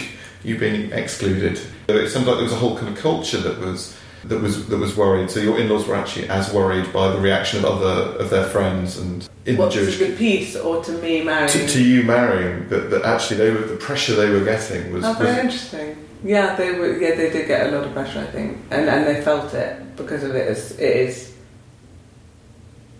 you 0.43 0.57
being 0.57 0.91
excluded. 0.91 1.59
It 1.87 2.09
sounds 2.09 2.27
like 2.27 2.35
there 2.35 2.43
was 2.43 2.53
a 2.53 2.57
whole 2.57 2.77
kind 2.77 2.89
of 2.89 2.97
culture 2.97 3.37
that 3.37 3.59
was 3.59 3.97
that 4.25 4.39
was 4.41 4.67
that 4.67 4.77
was 4.77 4.95
worried. 4.95 5.29
So 5.31 5.39
your 5.39 5.59
in-laws 5.59 5.87
were 5.87 5.95
actually 5.95 6.29
as 6.29 6.53
worried 6.53 6.91
by 6.91 7.09
the 7.09 7.19
reaction 7.19 7.59
of 7.59 7.65
other 7.65 8.17
of 8.17 8.29
their 8.29 8.45
friends 8.45 8.97
and 8.97 9.27
in 9.45 9.57
what 9.57 9.71
the 9.71 9.81
Jewish 9.81 9.97
to 9.97 10.05
the 10.07 10.15
piece 10.15 10.55
or 10.55 10.83
to 10.83 10.91
me 10.93 11.23
marrying? 11.23 11.49
to, 11.49 11.67
to 11.67 11.83
you 11.83 12.03
marrying 12.03 12.67
that, 12.69 12.89
that 12.91 13.03
actually 13.03 13.37
they 13.37 13.51
were 13.51 13.61
the 13.61 13.77
pressure 13.77 14.15
they 14.15 14.29
were 14.29 14.43
getting 14.43 14.91
was, 14.91 15.05
Oh, 15.05 15.13
very 15.13 15.29
was 15.29 15.37
interesting. 15.37 16.05
Yeah, 16.23 16.55
they 16.55 16.73
were. 16.77 16.97
Yeah, 16.97 17.15
they 17.15 17.29
did 17.29 17.47
get 17.47 17.67
a 17.67 17.77
lot 17.77 17.87
of 17.87 17.93
pressure, 17.93 18.19
I 18.19 18.25
think, 18.25 18.57
and 18.71 18.89
and 18.89 19.07
they 19.07 19.21
felt 19.21 19.53
it 19.53 19.95
because 19.95 20.23
of 20.23 20.35
it. 20.35 20.47
Is 20.49 20.71
it 20.77 20.95
is. 20.97 21.33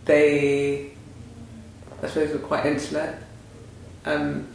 They, 0.05 0.91
I 2.01 2.07
suppose, 2.07 2.31
were 2.31 2.39
quite 2.39 2.65
insular. 2.65 3.19
Um, 4.05 4.47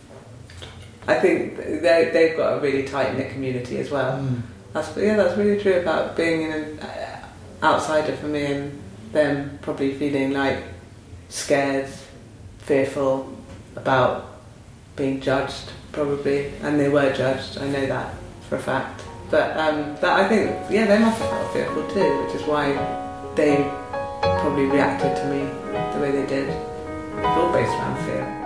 I 1.07 1.21
think 1.21 1.57
they 1.57 2.11
they've 2.13 2.37
got 2.37 2.59
a 2.59 2.61
really 2.61 2.85
tight 2.85 3.17
knit 3.17 3.33
community 3.33 3.79
as 3.79 3.91
well. 3.91 4.19
Mm. 4.19 4.43
That's 4.73 4.97
yeah, 4.97 5.17
that's 5.17 5.37
really 5.37 5.61
true 5.61 5.81
about 5.81 6.17
being 6.17 6.53
an 6.53 6.81
uh, 6.81 7.27
outsider 7.63 8.17
for 8.17 8.27
me 8.27 8.45
and 8.45 8.83
them 9.13 9.59
probably 9.63 9.95
feeling 9.95 10.33
like 10.33 10.63
scared, 11.29 11.89
fearful 12.59 13.37
about 13.77 14.41
being 14.97 15.21
judged 15.21 15.73
probably, 15.93 16.53
and 16.63 16.81
they 16.81 16.89
were 16.89 17.13
judged. 17.13 17.59
I 17.59 17.69
know 17.69 17.87
that 17.87 18.15
for 18.49 18.57
a 18.57 18.63
fact. 18.63 19.03
But 19.31 19.57
um, 19.57 19.97
that 19.97 20.21
I 20.21 20.29
think 20.29 20.71
yeah, 20.71 20.87
they 20.87 20.99
must 20.99 21.21
have 21.21 21.31
felt 21.31 21.53
fearful 21.53 21.89
too, 21.91 22.25
which 22.25 22.35
is 22.35 22.43
why 22.47 22.73
they 23.37 23.57
probably 24.41 24.67
reacted 24.67 25.17
to 25.17 25.25
me 25.27 25.41
the 25.95 26.01
way 26.01 26.11
they 26.11 26.27
did. 26.27 26.49
It's 26.49 27.27
all 27.27 27.53
based 27.53 27.73
around 27.73 28.05
fear. 28.05 28.44